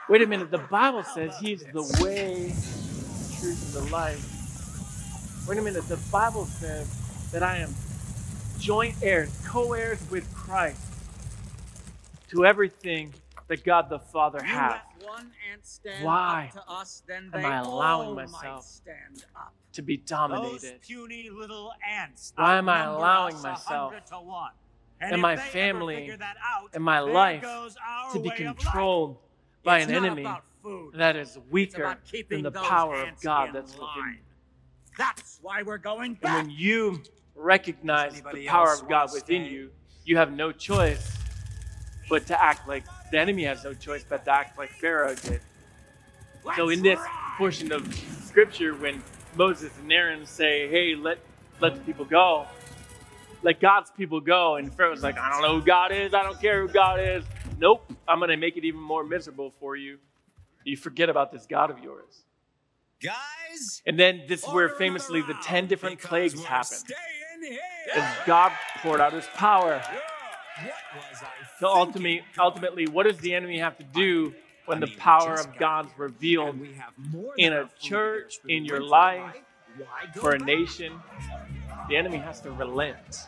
Wait 0.08 0.22
a 0.22 0.26
minute, 0.26 0.50
the 0.50 0.58
Bible 0.58 1.02
says 1.02 1.36
he's 1.38 1.64
the 1.72 1.82
way, 2.02 2.48
the 2.48 3.36
truth, 3.40 3.76
and 3.76 3.86
the 3.86 3.92
life. 3.92 5.46
Wait 5.48 5.58
a 5.58 5.62
minute, 5.62 5.86
the 5.88 5.98
Bible 6.10 6.46
says 6.46 6.88
that 7.32 7.42
I 7.42 7.58
am 7.58 7.74
joint 8.58 8.96
heirs, 9.02 9.30
co 9.46 9.72
heirs 9.72 10.00
with 10.10 10.32
Christ 10.34 10.82
to 12.30 12.44
everything 12.44 13.14
that 13.48 13.64
God 13.64 13.88
the 13.88 13.98
Father 13.98 14.42
has. 14.42 14.80
let 15.00 15.08
one 15.08 15.32
ant 15.52 15.66
stand 15.66 16.04
Why 16.04 16.50
us, 16.68 17.02
then 17.06 17.30
am 17.32 17.44
I 17.44 17.58
allowing 17.58 18.14
myself 18.14 18.64
stand 18.64 19.24
up. 19.36 19.52
To 19.74 19.82
be 19.82 19.96
dominated. 19.96 20.80
puny 20.82 21.30
little 21.30 21.72
ants. 21.88 22.32
Why 22.36 22.58
am 22.58 22.68
I 22.68 22.84
allowing 22.84 23.40
myself 23.40 23.94
to 24.06 24.18
one. 25.00 25.12
and 25.12 25.22
my 25.22 25.36
family 25.36 26.10
out, 26.12 26.70
and 26.74 26.82
my 26.84 27.00
life 27.00 27.42
to 28.12 28.20
be 28.20 28.28
way 28.28 28.34
of 28.34 28.40
life. 28.40 28.56
controlled 28.58 29.18
by 29.64 29.78
It's 29.80 29.88
an 29.90 29.96
enemy 29.96 30.28
that 30.94 31.16
is 31.16 31.38
weaker 31.50 31.96
than 32.28 32.42
the 32.42 32.50
power 32.50 33.02
of 33.02 33.20
God 33.20 33.50
that's 33.52 33.72
within 33.72 33.88
you. 34.08 34.16
That's 34.98 35.38
why 35.42 35.62
we're 35.62 35.78
going 35.78 36.12
And 36.12 36.20
back. 36.20 36.42
when 36.42 36.50
you 36.50 37.02
recognize 37.34 38.20
the 38.20 38.46
power 38.46 38.74
of 38.74 38.88
God 38.88 39.10
within 39.12 39.44
stay? 39.44 39.50
you, 39.52 39.70
you 40.04 40.16
have 40.16 40.32
no 40.32 40.52
choice 40.52 41.16
but 42.08 42.26
to 42.26 42.42
act 42.42 42.68
like 42.68 42.84
the 43.10 43.18
enemy 43.18 43.44
has 43.44 43.64
no 43.64 43.72
choice 43.72 44.04
but 44.06 44.24
to 44.24 44.32
act 44.32 44.58
like 44.58 44.70
Pharaoh 44.70 45.14
did. 45.14 45.40
So 46.56 46.68
in 46.70 46.82
this 46.82 47.00
portion 47.38 47.70
of 47.72 47.94
scripture, 48.24 48.74
when 48.74 49.02
Moses 49.36 49.72
and 49.78 49.92
Aaron 49.92 50.26
say, 50.26 50.68
"Hey, 50.68 50.94
let 50.94 51.18
let 51.60 51.74
the 51.76 51.80
people 51.82 52.04
go," 52.04 52.46
let 53.42 53.60
God's 53.60 53.90
people 53.90 54.20
go, 54.20 54.56
and 54.56 54.72
Pharaoh's 54.74 55.02
like, 55.02 55.18
"I 55.18 55.30
don't 55.30 55.42
know 55.42 55.58
who 55.60 55.64
God 55.64 55.92
is. 55.92 56.14
I 56.14 56.22
don't 56.22 56.40
care 56.40 56.60
who 56.66 56.68
God 56.72 57.00
is. 57.00 57.24
Nope, 57.58 57.92
I'm 58.08 58.20
gonna 58.20 58.36
make 58.36 58.56
it 58.56 58.64
even 58.64 58.80
more 58.80 59.04
miserable 59.04 59.52
for 59.60 59.76
you. 59.76 59.98
You 60.64 60.76
forget 60.76 61.08
about 61.08 61.32
this 61.32 61.46
God 61.46 61.70
of 61.70 61.78
yours." 61.78 62.24
Guys, 63.02 63.82
And 63.86 63.98
then 63.98 64.24
this 64.28 64.42
is 64.42 64.48
where 64.50 64.68
famously 64.68 65.22
the 65.22 65.34
ten 65.42 65.66
different 65.66 66.00
plagues 66.00 66.36
we're 66.36 66.44
happen 66.44 66.66
staying 66.76 67.42
here. 67.42 67.60
as 67.94 68.26
God 68.26 68.52
poured 68.82 69.00
out 69.00 69.12
His 69.14 69.26
power. 69.28 69.78
What 69.78 71.10
was 71.10 71.22
I 71.22 71.26
So 71.58 71.68
ultimately, 71.68 72.22
ultimately, 72.38 72.86
what 72.86 73.04
does 73.04 73.18
the 73.18 73.34
enemy 73.34 73.58
have 73.58 73.78
to 73.78 73.84
do 73.84 74.34
when 74.66 74.78
I 74.78 74.80
the 74.82 74.86
mean, 74.88 74.98
power 74.98 75.34
of 75.34 75.56
God's 75.56 75.90
revealed 75.96 76.50
and 76.50 76.60
we 76.60 76.74
have 76.74 76.92
more 76.98 77.32
in 77.38 77.54
a 77.54 77.64
to 77.64 77.70
church, 77.78 78.22
get 78.22 78.26
us 78.26 78.36
through 78.42 78.50
in 78.50 78.64
your 78.66 78.82
life, 78.82 79.22
right? 79.22 79.44
Why 79.78 80.06
go 80.14 80.20
for 80.20 80.32
a 80.34 80.38
nation? 80.38 81.00
The 81.90 81.96
enemy 81.96 82.18
has 82.18 82.40
to 82.42 82.52
relent. 82.52 83.26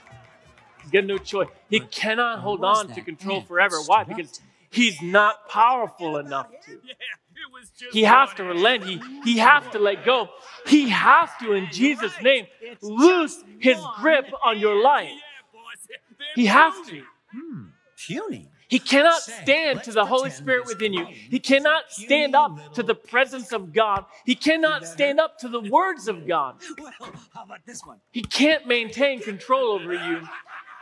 He's 0.82 0.92
got 0.92 1.04
no 1.04 1.18
choice. 1.18 1.48
He 1.68 1.80
cannot 1.80 2.38
hold 2.38 2.60
was 2.60 2.78
on 2.86 2.94
to 2.94 3.00
control 3.00 3.38
ant 3.38 3.48
forever. 3.48 3.80
Why? 3.86 4.04
Because 4.04 4.40
he's 4.70 5.02
not 5.02 5.48
powerful 5.48 6.16
enough 6.18 6.46
to. 6.66 6.70
Yeah, 6.70 6.92
it 6.92 7.52
was 7.52 7.70
just 7.70 7.92
He 7.92 8.04
has 8.04 8.32
to 8.34 8.44
relent. 8.44 8.84
He, 8.84 9.00
he 9.24 9.38
has 9.38 9.64
to 9.72 9.80
let 9.80 10.04
go. 10.04 10.28
He 10.68 10.88
has 10.90 11.28
to, 11.40 11.54
in 11.54 11.72
Jesus' 11.72 12.12
name, 12.22 12.46
loose 12.80 13.42
his 13.58 13.78
grip 13.98 14.26
on 14.44 14.60
your 14.60 14.80
life. 14.80 15.08
Yeah, 15.08 15.16
boss. 15.52 15.88
They're 15.88 16.26
He 16.36 16.46
has 16.46 16.74
to. 16.86 17.02
Hmm, 17.34 17.62
puny. 17.96 18.48
He 18.72 18.78
cannot 18.78 19.20
stand 19.20 19.82
to 19.82 19.92
the 19.92 20.06
Holy 20.06 20.30
Spirit 20.30 20.66
within 20.66 20.94
you. 20.94 21.04
He 21.04 21.38
cannot 21.38 21.92
stand 21.92 22.34
up 22.34 22.72
to 22.72 22.82
the 22.82 22.94
presence 22.94 23.52
of 23.52 23.70
God. 23.70 24.06
He 24.24 24.34
cannot 24.34 24.86
stand 24.86 25.20
up 25.20 25.38
to 25.40 25.48
the 25.50 25.60
words 25.60 26.08
of 26.08 26.26
God. 26.26 26.56
Well, 26.78 27.12
how 27.34 27.42
about 27.42 27.58
this 27.66 27.84
one? 27.84 27.98
He 28.12 28.22
can't 28.22 28.66
maintain 28.66 29.20
control 29.20 29.72
over 29.72 29.92
you 29.92 30.26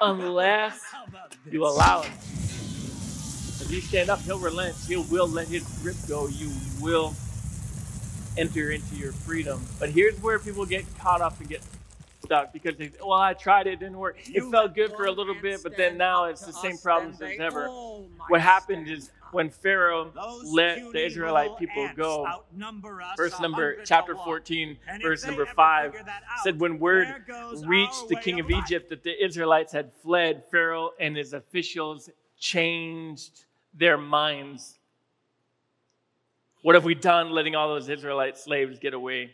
unless 0.01 0.81
How 0.85 1.05
about 1.05 1.31
this? 1.45 1.53
you 1.53 1.67
allow 1.67 2.03
him. 2.03 2.13
If 2.13 3.67
you 3.73 3.81
stand 3.81 4.09
up, 4.09 4.21
he'll 4.21 4.39
relent. 4.39 4.77
He 4.87 4.95
will 4.95 5.27
let 5.27 5.49
his 5.49 5.65
grip 5.83 5.97
go. 6.07 6.29
You 6.29 6.53
will 6.81 7.17
enter 8.39 8.71
into 8.71 8.95
your 8.95 9.11
freedom. 9.11 9.67
But 9.81 9.91
here's 9.91 10.15
where 10.23 10.39
people 10.39 10.65
get 10.65 10.85
caught 11.01 11.23
up 11.23 11.41
and 11.41 11.49
get 11.49 11.61
stuck 12.23 12.53
because 12.53 12.77
they, 12.77 12.91
well, 13.01 13.19
I 13.19 13.35
tried 13.35 13.67
it, 13.67 13.75
it 13.75 13.81
didn't 13.81 13.99
work. 13.99 14.19
It 14.27 14.49
felt 14.51 14.75
good 14.75 14.93
for 14.93 15.07
a 15.07 15.13
little 15.13 15.35
bit, 15.41 15.63
but 15.63 15.77
then 15.77 15.97
now 15.97 16.25
it's 16.25 16.45
the 16.45 16.53
same 16.53 16.79
problems 16.79 17.21
as 17.21 17.39
ever. 17.39 17.69
all 17.69 18.09
What 18.29 18.41
happened 18.41 18.89
is 18.89 19.11
when 19.33 19.51
Pharaoh 19.51 20.13
let 20.45 20.93
the 20.93 21.05
Israelite 21.05 21.57
people 21.59 21.89
go, 21.97 22.27
verse 23.17 23.39
number 23.41 23.77
chapter 23.85 24.15
14 24.15 24.77
verse 25.03 25.25
number 25.25 25.47
5 25.47 25.95
out, 25.95 26.05
said 26.43 26.61
when 26.61 26.79
word 26.79 27.07
reached 27.65 28.09
the 28.09 28.17
king 28.17 28.41
of 28.41 28.49
life. 28.49 28.65
egypt 28.65 28.89
that 28.89 29.03
the 29.03 29.25
israelites 29.25 29.73
had 29.73 29.91
fled 30.03 30.43
pharaoh 30.51 30.91
and 30.99 31.17
his 31.17 31.33
officials 31.33 32.11
changed 32.39 33.45
their 33.75 33.97
minds 33.99 34.79
what 36.63 36.75
have 36.75 36.85
we 36.85 36.95
done 36.95 37.31
letting 37.31 37.55
all 37.55 37.69
those 37.69 37.89
israelite 37.89 38.37
slaves 38.37 38.79
get 38.79 38.95
away 38.95 39.31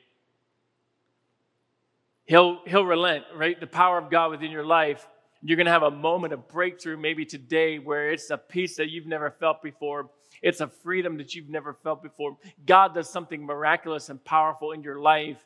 he'll 2.26 2.60
he'll 2.66 2.84
relent 2.84 3.24
right? 3.34 3.58
The 3.58 3.66
power 3.66 3.98
of 3.98 4.10
god 4.10 4.30
within 4.30 4.50
your 4.50 4.66
life. 4.66 5.08
You're 5.42 5.56
going 5.56 5.66
to 5.66 5.72
have 5.72 5.84
a 5.84 5.90
moment 5.90 6.32
of 6.32 6.48
breakthrough 6.48 6.96
maybe 6.96 7.24
today 7.24 7.78
where 7.78 8.10
it's 8.10 8.30
a 8.30 8.38
peace 8.38 8.76
that 8.76 8.90
you've 8.90 9.06
never 9.06 9.30
felt 9.30 9.62
before. 9.62 10.10
It's 10.42 10.60
a 10.60 10.66
freedom 10.66 11.16
that 11.18 11.34
you've 11.34 11.48
never 11.48 11.74
felt 11.74 12.02
before. 12.02 12.36
God 12.66 12.94
does 12.94 13.08
something 13.08 13.44
miraculous 13.44 14.08
and 14.08 14.22
powerful 14.24 14.72
in 14.72 14.82
your 14.82 15.00
life. 15.00 15.38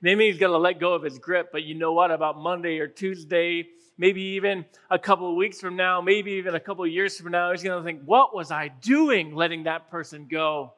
Maybe 0.00 0.30
he's 0.30 0.38
going 0.38 0.52
to 0.52 0.58
let 0.58 0.78
go 0.78 0.94
of 0.94 1.02
his 1.02 1.18
grip 1.18 1.50
but 1.50 1.64
you 1.64 1.74
know 1.74 1.92
what? 1.92 2.10
About 2.10 2.38
monday 2.38 2.78
or 2.78 2.86
tuesday 2.86 3.66
maybe 4.00 4.22
even 4.22 4.64
a 4.90 4.98
couple 4.98 5.28
of 5.28 5.34
weeks 5.34 5.60
from 5.60 5.74
now 5.74 6.00
maybe 6.00 6.32
even 6.32 6.54
a 6.54 6.60
couple 6.60 6.84
of 6.84 6.90
years 6.90 7.18
from 7.18 7.32
now 7.32 7.50
he's 7.50 7.64
going 7.64 7.76
to 7.76 7.84
think 7.84 8.00
what 8.04 8.32
was 8.32 8.52
i 8.52 8.68
doing 8.68 9.34
letting 9.34 9.64
that 9.64 9.90
person 9.90 10.26
go? 10.30 10.72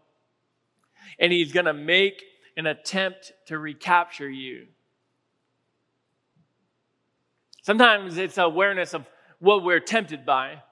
And 1.19 1.33
he's 1.33 1.53
going 1.53 1.67
to 1.67 1.75
make 1.75 2.23
an 2.57 2.67
attempt 2.67 3.33
to 3.47 3.59
recapture 3.59 4.31
you 4.31 4.69
Sometimes 7.63 8.17
it's 8.17 8.39
awareness 8.39 8.95
of 8.95 9.07
what 9.39 9.63
we're 9.65 9.81
tempted 9.81 10.25
by, 10.25 10.63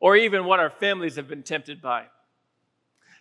or 0.00 0.16
even 0.16 0.44
what 0.44 0.60
our 0.60 0.70
families 0.70 1.16
have 1.16 1.28
been 1.28 1.42
tempted 1.42 1.80
by. 1.82 2.06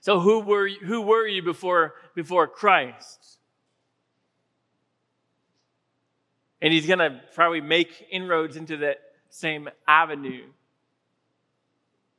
So 0.01 0.19
who 0.19 0.39
were 0.39 0.67
you, 0.67 0.79
who 0.79 1.01
were 1.01 1.27
you 1.27 1.41
before 1.41 1.95
before 2.15 2.47
Christ? 2.47 3.39
And 6.61 6.73
he's 6.73 6.87
going 6.87 6.99
to 6.99 7.21
probably 7.35 7.61
make 7.61 8.07
inroads 8.11 8.57
into 8.57 8.77
that 8.77 8.97
same 9.29 9.69
avenue. 9.87 10.45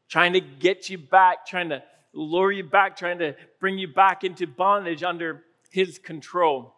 Trying 0.08 0.34
to 0.34 0.40
get 0.40 0.88
you 0.88 0.96
back, 0.96 1.44
trying 1.46 1.70
to 1.70 1.82
lure 2.12 2.52
you 2.52 2.64
back, 2.64 2.96
trying 2.96 3.18
to 3.18 3.34
bring 3.60 3.78
you 3.78 3.88
back 3.88 4.24
into 4.24 4.46
bondage 4.46 5.02
under 5.02 5.42
his 5.70 5.98
control. 5.98 6.74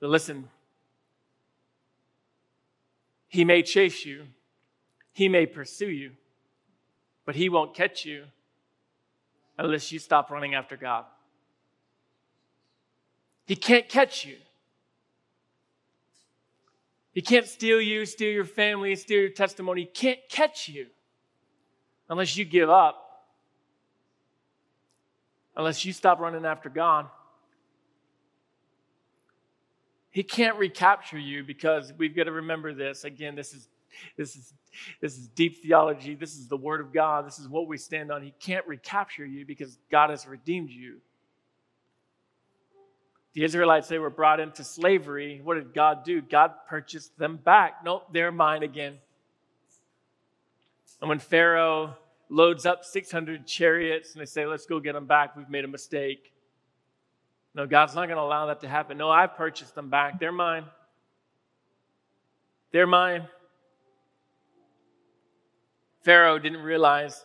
But 0.00 0.10
listen, 0.10 0.48
he 3.28 3.44
may 3.44 3.62
chase 3.62 4.04
you, 4.04 4.26
he 5.12 5.28
may 5.28 5.46
pursue 5.46 5.90
you, 5.90 6.12
but 7.24 7.34
he 7.34 7.48
won't 7.48 7.74
catch 7.74 8.04
you 8.04 8.24
unless 9.58 9.90
you 9.90 9.98
stop 9.98 10.30
running 10.30 10.54
after 10.54 10.76
God. 10.76 11.04
He 13.46 13.56
can't 13.56 13.88
catch 13.88 14.24
you. 14.24 14.36
He 17.12 17.22
can't 17.22 17.46
steal 17.46 17.80
you, 17.80 18.04
steal 18.04 18.30
your 18.30 18.44
family, 18.44 18.94
steal 18.94 19.20
your 19.20 19.30
testimony. 19.30 19.82
He 19.82 19.86
can't 19.86 20.18
catch 20.28 20.68
you 20.68 20.86
unless 22.10 22.36
you 22.36 22.44
give 22.44 22.68
up, 22.68 23.24
unless 25.56 25.84
you 25.84 25.92
stop 25.94 26.20
running 26.20 26.44
after 26.44 26.68
God. 26.68 27.06
He 30.16 30.22
can't 30.22 30.56
recapture 30.56 31.18
you 31.18 31.44
because 31.44 31.92
we've 31.98 32.16
got 32.16 32.24
to 32.24 32.32
remember 32.32 32.72
this. 32.72 33.04
Again, 33.04 33.34
this 33.34 33.52
is 33.52 33.68
this 34.16 34.34
is 34.34 34.54
this 35.02 35.18
is 35.18 35.28
deep 35.28 35.62
theology. 35.62 36.14
This 36.14 36.36
is 36.36 36.48
the 36.48 36.56
word 36.56 36.80
of 36.80 36.90
God. 36.90 37.26
This 37.26 37.38
is 37.38 37.46
what 37.48 37.68
we 37.68 37.76
stand 37.76 38.10
on. 38.10 38.22
He 38.22 38.32
can't 38.40 38.66
recapture 38.66 39.26
you 39.26 39.44
because 39.44 39.76
God 39.90 40.08
has 40.08 40.26
redeemed 40.26 40.70
you. 40.70 41.02
The 43.34 43.44
Israelites, 43.44 43.88
they 43.88 43.98
were 43.98 44.08
brought 44.08 44.40
into 44.40 44.64
slavery. 44.64 45.42
What 45.44 45.56
did 45.56 45.74
God 45.74 46.02
do? 46.02 46.22
God 46.22 46.52
purchased 46.66 47.18
them 47.18 47.36
back. 47.36 47.84
Nope, 47.84 48.04
they're 48.10 48.32
mine 48.32 48.62
again. 48.62 48.94
And 51.02 51.10
when 51.10 51.18
Pharaoh 51.18 51.94
loads 52.30 52.64
up 52.64 52.86
600 52.86 53.46
chariots 53.46 54.14
and 54.14 54.22
they 54.22 54.26
say, 54.26 54.46
let's 54.46 54.64
go 54.64 54.80
get 54.80 54.94
them 54.94 55.04
back, 55.04 55.36
we've 55.36 55.50
made 55.50 55.66
a 55.66 55.68
mistake. 55.68 56.32
No, 57.56 57.66
God's 57.66 57.94
not 57.94 58.06
going 58.06 58.18
to 58.18 58.22
allow 58.22 58.46
that 58.46 58.60
to 58.60 58.68
happen. 58.68 58.98
No, 58.98 59.10
I've 59.10 59.34
purchased 59.34 59.74
them 59.74 59.88
back. 59.88 60.20
They're 60.20 60.30
mine. 60.30 60.64
They're 62.70 62.86
mine. 62.86 63.26
Pharaoh 66.02 66.38
didn't 66.38 66.60
realize, 66.60 67.24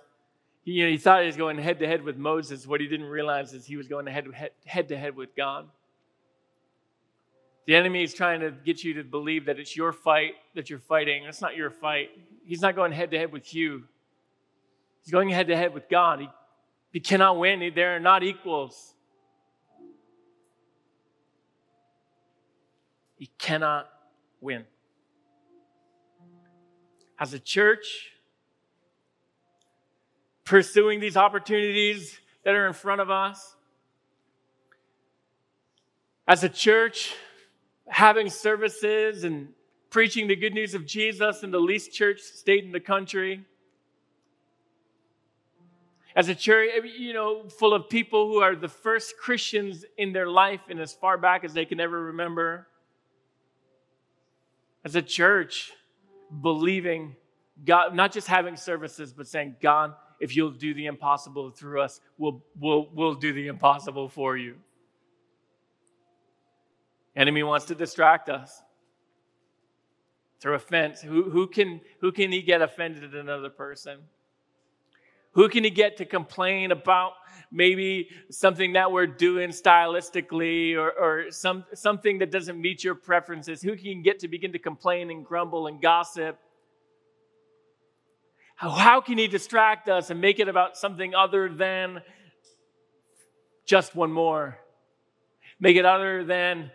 he, 0.64 0.72
you 0.72 0.86
know, 0.86 0.90
he 0.90 0.98
thought 0.98 1.20
he 1.20 1.28
was 1.28 1.36
going 1.36 1.58
head 1.58 1.80
to 1.80 1.88
head 1.88 2.02
with 2.02 2.16
Moses. 2.16 2.66
What 2.66 2.80
he 2.80 2.88
didn't 2.88 3.08
realize 3.08 3.54
is 3.54 3.66
he 3.66 3.76
was 3.76 3.90
going 3.90 4.08
head, 4.08 4.26
to 4.88 4.98
head 4.98 5.16
with 5.18 5.36
God. 5.36 5.68
The 7.68 7.76
enemy 7.76 8.02
is 8.02 8.14
trying 8.14 8.40
to 8.40 8.52
get 8.52 8.86
you 8.86 8.94
to 8.96 9.04
believe 9.04 9.46
that 9.48 9.60
it's 9.60 9.76
your 9.76 9.92
fight 9.92 10.36
that 10.56 10.70
you're 10.70 10.80
fighting. 10.80 11.26
It's 11.26 11.42
not 11.42 11.58
your 11.58 11.70
fight. 11.70 12.10
He's 12.46 12.62
not 12.62 12.76
going 12.78 12.94
head 12.94 13.12
to 13.12 13.18
head 13.18 13.34
with 13.34 13.54
you. 13.54 13.84
He's 15.04 15.12
going 15.12 15.30
head 15.30 15.48
to 15.48 15.58
head 15.58 15.74
with 15.74 15.90
God. 15.90 16.22
He, 16.22 16.30
he 16.94 17.00
cannot 17.02 17.38
win. 17.38 17.72
They're 17.76 18.00
not 18.00 18.24
equals. 18.24 18.94
He 23.22 23.30
cannot 23.38 23.88
win. 24.40 24.66
As 27.20 27.36
a 27.36 27.40
church, 27.40 28.14
pursuing 30.44 31.00
these 31.00 31.16
opportunities 31.16 32.20
that 32.44 32.56
are 32.56 32.66
in 32.66 32.74
front 32.74 33.00
of 33.00 33.12
us, 33.12 33.56
as 36.28 36.44
a 36.44 36.50
church, 36.50 37.14
having 37.88 38.28
services 38.28 39.24
and 39.24 39.50
preaching 39.92 40.26
the 40.26 40.36
good 40.36 40.56
news 40.56 40.74
of 40.74 40.88
Jesus 40.88 41.44
in 41.44 41.52
the 41.52 41.60
least 41.60 41.94
church 41.94 42.22
state 42.22 42.64
in 42.64 42.72
the 42.72 42.80
country. 42.80 43.46
As 46.16 46.28
a 46.28 46.34
church, 46.34 46.72
you 46.98 47.14
know, 47.14 47.48
full 47.50 47.76
of 47.76 47.88
people 47.88 48.30
who 48.30 48.40
are 48.40 48.56
the 48.56 48.68
first 48.68 49.16
Christians 49.20 49.86
in 49.96 50.12
their 50.12 50.28
life 50.28 50.62
and 50.72 50.80
as 50.80 50.92
far 50.92 51.20
back 51.20 51.44
as 51.44 51.54
they 51.54 51.66
can 51.66 51.80
ever 51.80 52.06
remember. 52.06 52.66
As 54.84 54.96
a 54.96 55.02
church, 55.02 55.72
believing 56.42 57.16
God, 57.66 57.94
not 57.94 58.12
just 58.12 58.28
having 58.28 58.56
services, 58.56 59.14
but 59.14 59.28
saying, 59.28 59.58
God, 59.62 59.94
if 60.20 60.36
you'll 60.36 60.52
do 60.52 60.74
the 60.74 60.86
impossible 60.86 61.50
through 61.50 61.82
us, 61.82 62.00
we'll, 62.18 62.44
we'll, 62.60 62.90
we'll 62.94 63.16
do 63.16 63.34
the 63.34 63.48
impossible 63.48 64.08
for 64.08 64.38
you. 64.38 64.56
Enemy 67.16 67.44
wants 67.44 67.66
to 67.66 67.76
distract 67.76 68.30
us 68.30 68.62
through 70.40 70.56
offense. 70.56 71.02
Who, 71.02 71.30
who, 71.30 71.48
can, 71.48 71.82
who 72.00 72.12
can 72.12 72.32
he 72.32 72.42
get 72.42 72.62
offended 72.62 73.04
at 73.04 73.14
another 73.14 73.50
person? 73.50 74.00
Who 75.34 75.48
can 75.48 75.64
he 75.64 75.70
get 75.70 75.98
to 75.98 76.06
complain 76.06 76.72
about 76.72 77.14
maybe 77.52 78.10
something 78.30 78.74
that 78.74 78.92
we're 78.92 79.08
doing 79.08 79.50
stylistically 79.50 80.76
or, 80.76 80.92
or 80.92 81.32
some, 81.32 81.66
something 81.74 82.20
that 82.20 82.32
doesn't 82.32 82.60
meet 82.60 82.84
your 82.84 82.96
preferences? 82.96 83.62
Who 83.62 83.76
can 83.76 83.86
you 83.86 84.04
get 84.04 84.20
to 84.20 84.28
begin 84.28 84.52
to 84.54 84.60
complain 84.60 85.10
and 85.10 85.26
grumble 85.26 85.68
and 85.68 85.82
gossip? 85.82 86.38
How, 88.56 88.70
how 88.72 89.02
can 89.02 89.18
he 89.18 89.28
distract 89.28 89.90
us 89.90 90.10
and 90.10 90.20
make 90.20 90.40
it 90.40 90.48
about 90.48 90.78
something 90.78 91.16
other 91.16 91.50
than 91.50 92.02
just 93.66 93.96
one 93.96 94.12
more? 94.12 94.60
Make 95.60 95.78
it 95.78 95.86
other 95.86 96.26
than 96.26 96.72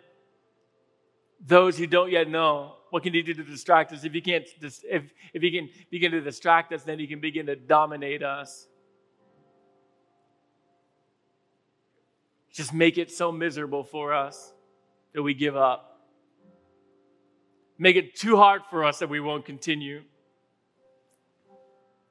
those 1.44 1.76
who 1.76 1.86
don't 1.86 2.10
yet 2.10 2.28
know. 2.28 2.75
What 2.96 3.02
can 3.02 3.12
he 3.12 3.20
do 3.20 3.34
to 3.34 3.44
distract 3.44 3.92
us? 3.92 4.04
If 4.04 4.14
he 4.14 4.22
can't, 4.22 4.46
if, 4.62 5.12
if 5.34 5.42
he 5.42 5.50
can 5.50 5.68
begin 5.90 6.12
to 6.12 6.22
distract 6.22 6.72
us, 6.72 6.82
then 6.82 6.98
he 6.98 7.06
can 7.06 7.20
begin 7.20 7.44
to 7.44 7.54
dominate 7.54 8.22
us. 8.22 8.68
Just 12.50 12.72
make 12.72 12.96
it 12.96 13.10
so 13.10 13.30
miserable 13.30 13.84
for 13.84 14.14
us 14.14 14.54
that 15.12 15.22
we 15.22 15.34
give 15.34 15.54
up. 15.54 16.06
Make 17.76 17.96
it 17.96 18.16
too 18.16 18.38
hard 18.38 18.62
for 18.70 18.82
us 18.82 19.00
that 19.00 19.10
we 19.10 19.20
won't 19.20 19.44
continue. 19.44 20.00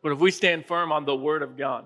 But 0.04 0.12
if 0.12 0.20
we 0.20 0.30
stand 0.30 0.68
firm 0.68 0.92
on 0.92 1.04
the 1.04 1.16
Word 1.16 1.42
of 1.42 1.58
God, 1.58 1.86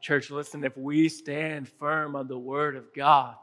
church, 0.00 0.32
listen, 0.32 0.64
if 0.64 0.76
we 0.76 1.08
stand 1.08 1.68
firm 1.68 2.16
on 2.16 2.26
the 2.26 2.36
Word 2.36 2.74
of 2.74 2.92
God, 2.92 3.36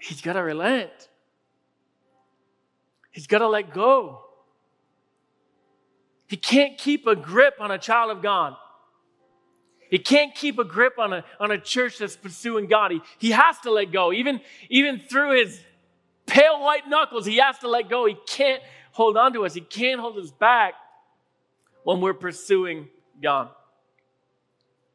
He's 0.00 0.20
got 0.20 0.32
to 0.32 0.40
relent. 0.40 0.90
He's 3.10 3.26
got 3.26 3.38
to 3.38 3.48
let 3.48 3.72
go. 3.72 4.22
He 6.26 6.36
can't 6.36 6.78
keep 6.78 7.06
a 7.06 7.14
grip 7.14 7.54
on 7.60 7.70
a 7.70 7.78
child 7.78 8.10
of 8.10 8.22
God. 8.22 8.56
He 9.90 9.98
can't 9.98 10.34
keep 10.34 10.58
a 10.58 10.64
grip 10.64 10.98
on 10.98 11.12
a, 11.12 11.24
on 11.40 11.50
a 11.50 11.58
church 11.58 11.98
that's 11.98 12.16
pursuing 12.16 12.66
God. 12.66 12.92
He, 12.92 13.00
he 13.18 13.30
has 13.32 13.58
to 13.60 13.70
let 13.72 13.92
go. 13.92 14.12
Even, 14.12 14.40
even 14.68 15.00
through 15.00 15.38
his 15.40 15.60
pale 16.26 16.60
white 16.60 16.88
knuckles, 16.88 17.26
he 17.26 17.38
has 17.38 17.58
to 17.58 17.68
let 17.68 17.90
go. 17.90 18.06
He 18.06 18.16
can't 18.26 18.62
hold 18.92 19.16
on 19.16 19.32
to 19.32 19.44
us. 19.44 19.54
He 19.54 19.60
can't 19.60 20.00
hold 20.00 20.16
us 20.18 20.30
back 20.30 20.74
when 21.82 22.00
we're 22.00 22.14
pursuing 22.14 22.88
God. 23.20 23.48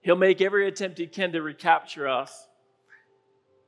He'll 0.01 0.15
make 0.15 0.39
every 0.39 0.67
attempt 0.67 0.97
he 0.97 1.07
can 1.07 1.33
to 1.33 1.41
recapture 1.41 2.07
us. 2.07 2.47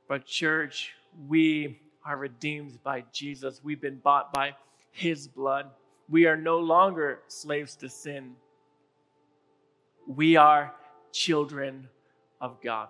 But, 0.08 0.24
church, 0.24 0.94
we 1.26 1.80
are 2.04 2.16
redeemed 2.16 2.82
by 2.82 3.04
Jesus. 3.12 3.60
We've 3.62 3.80
been 3.80 3.98
bought 3.98 4.32
by 4.32 4.54
his 4.90 5.26
blood. 5.26 5.66
We 6.08 6.26
are 6.26 6.36
no 6.36 6.58
longer 6.58 7.20
slaves 7.28 7.76
to 7.76 7.88
sin. 7.88 8.34
We 10.06 10.36
are 10.36 10.74
children 11.12 11.88
of 12.40 12.60
God. 12.62 12.88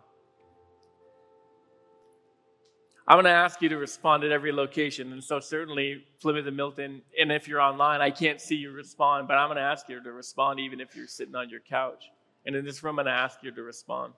I'm 3.09 3.15
going 3.15 3.25
to 3.25 3.31
ask 3.31 3.63
you 3.63 3.71
to 3.71 3.79
respond 3.79 4.23
at 4.23 4.33
every 4.33 4.53
location. 4.53 5.13
And 5.13 5.25
so, 5.25 5.41
certainly, 5.41 6.05
Plymouth 6.21 6.47
and 6.47 6.57
Milton, 6.57 7.01
and 7.19 7.33
if 7.33 7.49
you're 7.49 7.61
online, 7.61 8.03
I 8.03 8.11
can't 8.11 8.39
see 8.39 8.57
you 8.57 8.71
respond, 8.71 9.27
but 9.27 9.39
I'm 9.39 9.49
going 9.49 9.57
to 9.57 9.63
ask 9.63 9.89
you 9.89 10.03
to 10.03 10.13
respond 10.13 10.61
even 10.61 10.79
if 10.79 10.95
you're 10.95 11.07
sitting 11.07 11.35
on 11.35 11.49
your 11.49 11.61
couch. 11.61 12.05
And 12.45 12.55
in 12.55 12.67
this 12.67 12.83
room, 12.83 12.99
I'm 12.99 13.07
going 13.07 13.17
to 13.17 13.19
ask 13.19 13.43
you 13.43 13.51
to 13.51 13.63
respond. 13.63 14.13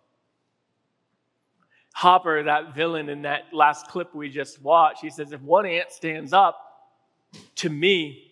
Hopper, 1.93 2.43
that 2.45 2.75
villain 2.75 3.09
in 3.09 3.23
that 3.23 3.45
last 3.53 3.89
clip 3.89 4.15
we 4.15 4.31
just 4.31 4.63
watched, 4.63 5.03
he 5.03 5.11
says, 5.11 5.33
if 5.33 5.41
one 5.43 5.67
ant 5.67 5.91
stands 5.91 6.33
up 6.33 6.89
to 7.57 7.69
me, 7.69 8.31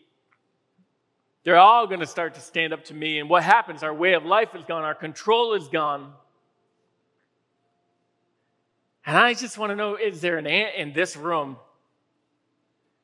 they're 1.44 1.58
all 1.58 1.86
going 1.86 2.00
to 2.00 2.06
start 2.06 2.34
to 2.34 2.40
stand 2.40 2.72
up 2.72 2.84
to 2.84 2.94
me. 2.94 3.18
And 3.18 3.28
what 3.28 3.42
happens? 3.42 3.82
Our 3.82 3.94
way 3.94 4.14
of 4.14 4.24
life 4.24 4.54
is 4.54 4.64
gone, 4.64 4.84
our 4.84 4.94
control 4.94 5.54
is 5.54 5.68
gone. 5.68 6.12
And 9.06 9.16
I 9.16 9.32
just 9.32 9.56
want 9.56 9.70
to 9.70 9.76
know 9.76 9.96
is 9.96 10.20
there 10.20 10.36
an 10.36 10.46
ant 10.46 10.74
in 10.76 10.92
this 10.92 11.16
room 11.16 11.56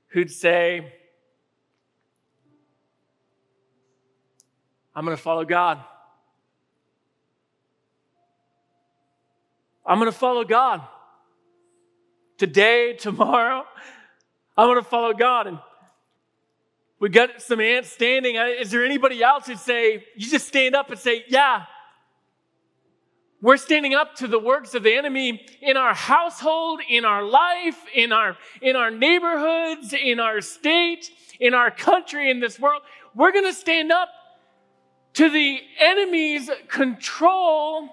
who'd 0.08 0.30
say, 0.30 0.92
I'm 4.94 5.04
going 5.04 5.16
to 5.16 5.22
follow 5.22 5.44
God? 5.44 5.82
I'm 9.86 9.98
going 9.98 10.10
to 10.10 10.16
follow 10.16 10.44
God. 10.44 10.82
Today, 12.38 12.94
tomorrow, 12.94 13.64
I'm 14.56 14.66
going 14.66 14.82
to 14.82 14.88
follow 14.88 15.12
God. 15.12 15.46
And 15.46 15.58
we 16.98 17.08
got 17.10 17.42
some 17.42 17.60
ants 17.60 17.92
standing. 17.92 18.36
Is 18.36 18.70
there 18.70 18.84
anybody 18.84 19.22
else 19.22 19.46
who'd 19.46 19.58
say, 19.58 20.04
you 20.16 20.28
just 20.28 20.48
stand 20.48 20.74
up 20.74 20.90
and 20.90 20.98
say, 20.98 21.24
yeah, 21.28 21.64
we're 23.42 23.58
standing 23.58 23.94
up 23.94 24.14
to 24.16 24.26
the 24.26 24.38
works 24.38 24.74
of 24.74 24.84
the 24.84 24.94
enemy 24.94 25.44
in 25.60 25.76
our 25.76 25.92
household, 25.92 26.80
in 26.88 27.04
our 27.04 27.22
life, 27.22 27.76
in 27.94 28.10
our, 28.10 28.38
in 28.62 28.74
our 28.74 28.90
neighborhoods, 28.90 29.92
in 29.92 30.18
our 30.18 30.40
state, 30.40 31.10
in 31.38 31.52
our 31.52 31.70
country, 31.70 32.30
in 32.30 32.40
this 32.40 32.58
world. 32.58 32.80
We're 33.14 33.32
going 33.32 33.44
to 33.44 33.52
stand 33.52 33.92
up 33.92 34.08
to 35.14 35.28
the 35.28 35.60
enemy's 35.78 36.50
control 36.68 37.90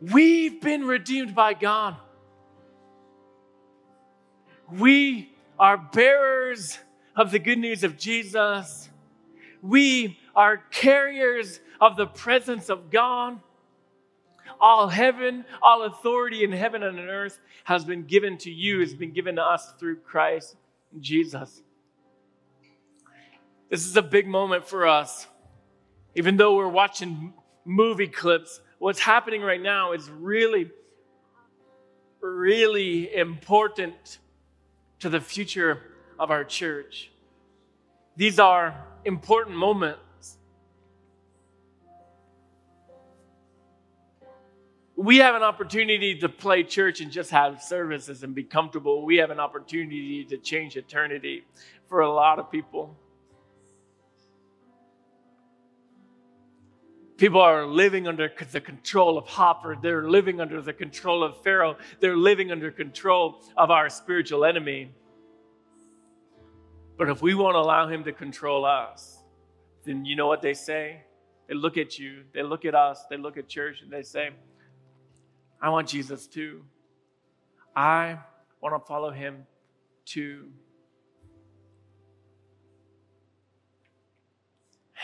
We've 0.00 0.60
been 0.60 0.84
redeemed 0.84 1.34
by 1.34 1.54
God. 1.54 1.96
We 4.70 5.32
are 5.58 5.76
bearers 5.76 6.78
of 7.16 7.30
the 7.30 7.38
good 7.38 7.58
news 7.58 7.82
of 7.82 7.96
Jesus. 7.96 8.88
We 9.60 10.18
are 10.36 10.58
carriers 10.70 11.60
of 11.80 11.96
the 11.96 12.06
presence 12.06 12.68
of 12.68 12.90
God. 12.90 13.40
All 14.60 14.88
heaven, 14.88 15.44
all 15.62 15.82
authority 15.84 16.44
in 16.44 16.52
heaven 16.52 16.82
and 16.82 16.98
on 16.98 17.08
earth 17.08 17.40
has 17.64 17.84
been 17.84 18.04
given 18.04 18.38
to 18.38 18.50
you, 18.50 18.80
has 18.80 18.94
been 18.94 19.12
given 19.12 19.36
to 19.36 19.42
us 19.42 19.72
through 19.78 19.96
Christ 19.96 20.56
Jesus. 21.00 21.62
This 23.68 23.84
is 23.86 23.96
a 23.96 24.02
big 24.02 24.26
moment 24.26 24.66
for 24.66 24.86
us. 24.86 25.26
Even 26.14 26.36
though 26.36 26.56
we're 26.56 26.68
watching 26.68 27.34
movie 27.64 28.08
clips 28.08 28.60
what's 28.78 29.00
happening 29.00 29.42
right 29.42 29.60
now 29.60 29.92
is 29.92 30.08
really, 30.10 30.70
really 32.20 33.14
important 33.14 34.18
to 35.00 35.08
the 35.08 35.20
future 35.20 35.82
of 36.18 36.30
our 36.30 36.44
church. 36.44 37.10
These 38.16 38.38
are 38.38 38.74
important 39.04 39.56
moments. 39.56 40.38
We 44.96 45.18
have 45.18 45.36
an 45.36 45.44
opportunity 45.44 46.18
to 46.18 46.28
play 46.28 46.64
church 46.64 47.00
and 47.00 47.12
just 47.12 47.30
have 47.30 47.62
services 47.62 48.24
and 48.24 48.34
be 48.34 48.42
comfortable. 48.42 49.04
We 49.04 49.16
have 49.18 49.30
an 49.30 49.38
opportunity 49.38 50.24
to 50.24 50.36
change 50.38 50.76
eternity 50.76 51.44
for 51.88 52.00
a 52.00 52.10
lot 52.10 52.40
of 52.40 52.50
people. 52.50 52.96
People 57.18 57.40
are 57.40 57.66
living 57.66 58.06
under 58.06 58.32
the 58.52 58.60
control 58.60 59.18
of 59.18 59.26
Hopper. 59.26 59.76
They're 59.82 60.08
living 60.08 60.40
under 60.40 60.62
the 60.62 60.72
control 60.72 61.24
of 61.24 61.42
Pharaoh. 61.42 61.76
They're 61.98 62.16
living 62.16 62.52
under 62.52 62.70
control 62.70 63.42
of 63.56 63.72
our 63.72 63.90
spiritual 63.90 64.44
enemy. 64.44 64.92
But 66.96 67.08
if 67.10 67.20
we 67.20 67.34
won't 67.34 67.56
allow 67.56 67.88
him 67.88 68.04
to 68.04 68.12
control 68.12 68.64
us, 68.64 69.18
then 69.84 70.04
you 70.04 70.14
know 70.14 70.28
what 70.28 70.42
they 70.42 70.54
say? 70.54 71.02
They 71.48 71.54
look 71.54 71.76
at 71.76 71.98
you, 71.98 72.22
they 72.32 72.44
look 72.44 72.64
at 72.64 72.76
us, 72.76 73.04
they 73.10 73.16
look 73.16 73.36
at 73.36 73.48
church, 73.48 73.82
and 73.82 73.90
they 73.90 74.02
say, 74.02 74.30
I 75.60 75.70
want 75.70 75.88
Jesus 75.88 76.28
too. 76.28 76.62
I 77.74 78.18
want 78.60 78.80
to 78.80 78.86
follow 78.86 79.10
him 79.10 79.44
too. 80.04 80.50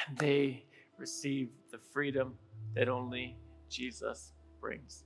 And 0.06 0.16
they 0.16 0.64
receive 0.96 1.48
the 1.74 1.80
freedom 1.92 2.34
that 2.76 2.88
only 2.88 3.36
Jesus 3.68 4.32
brings. 4.60 5.02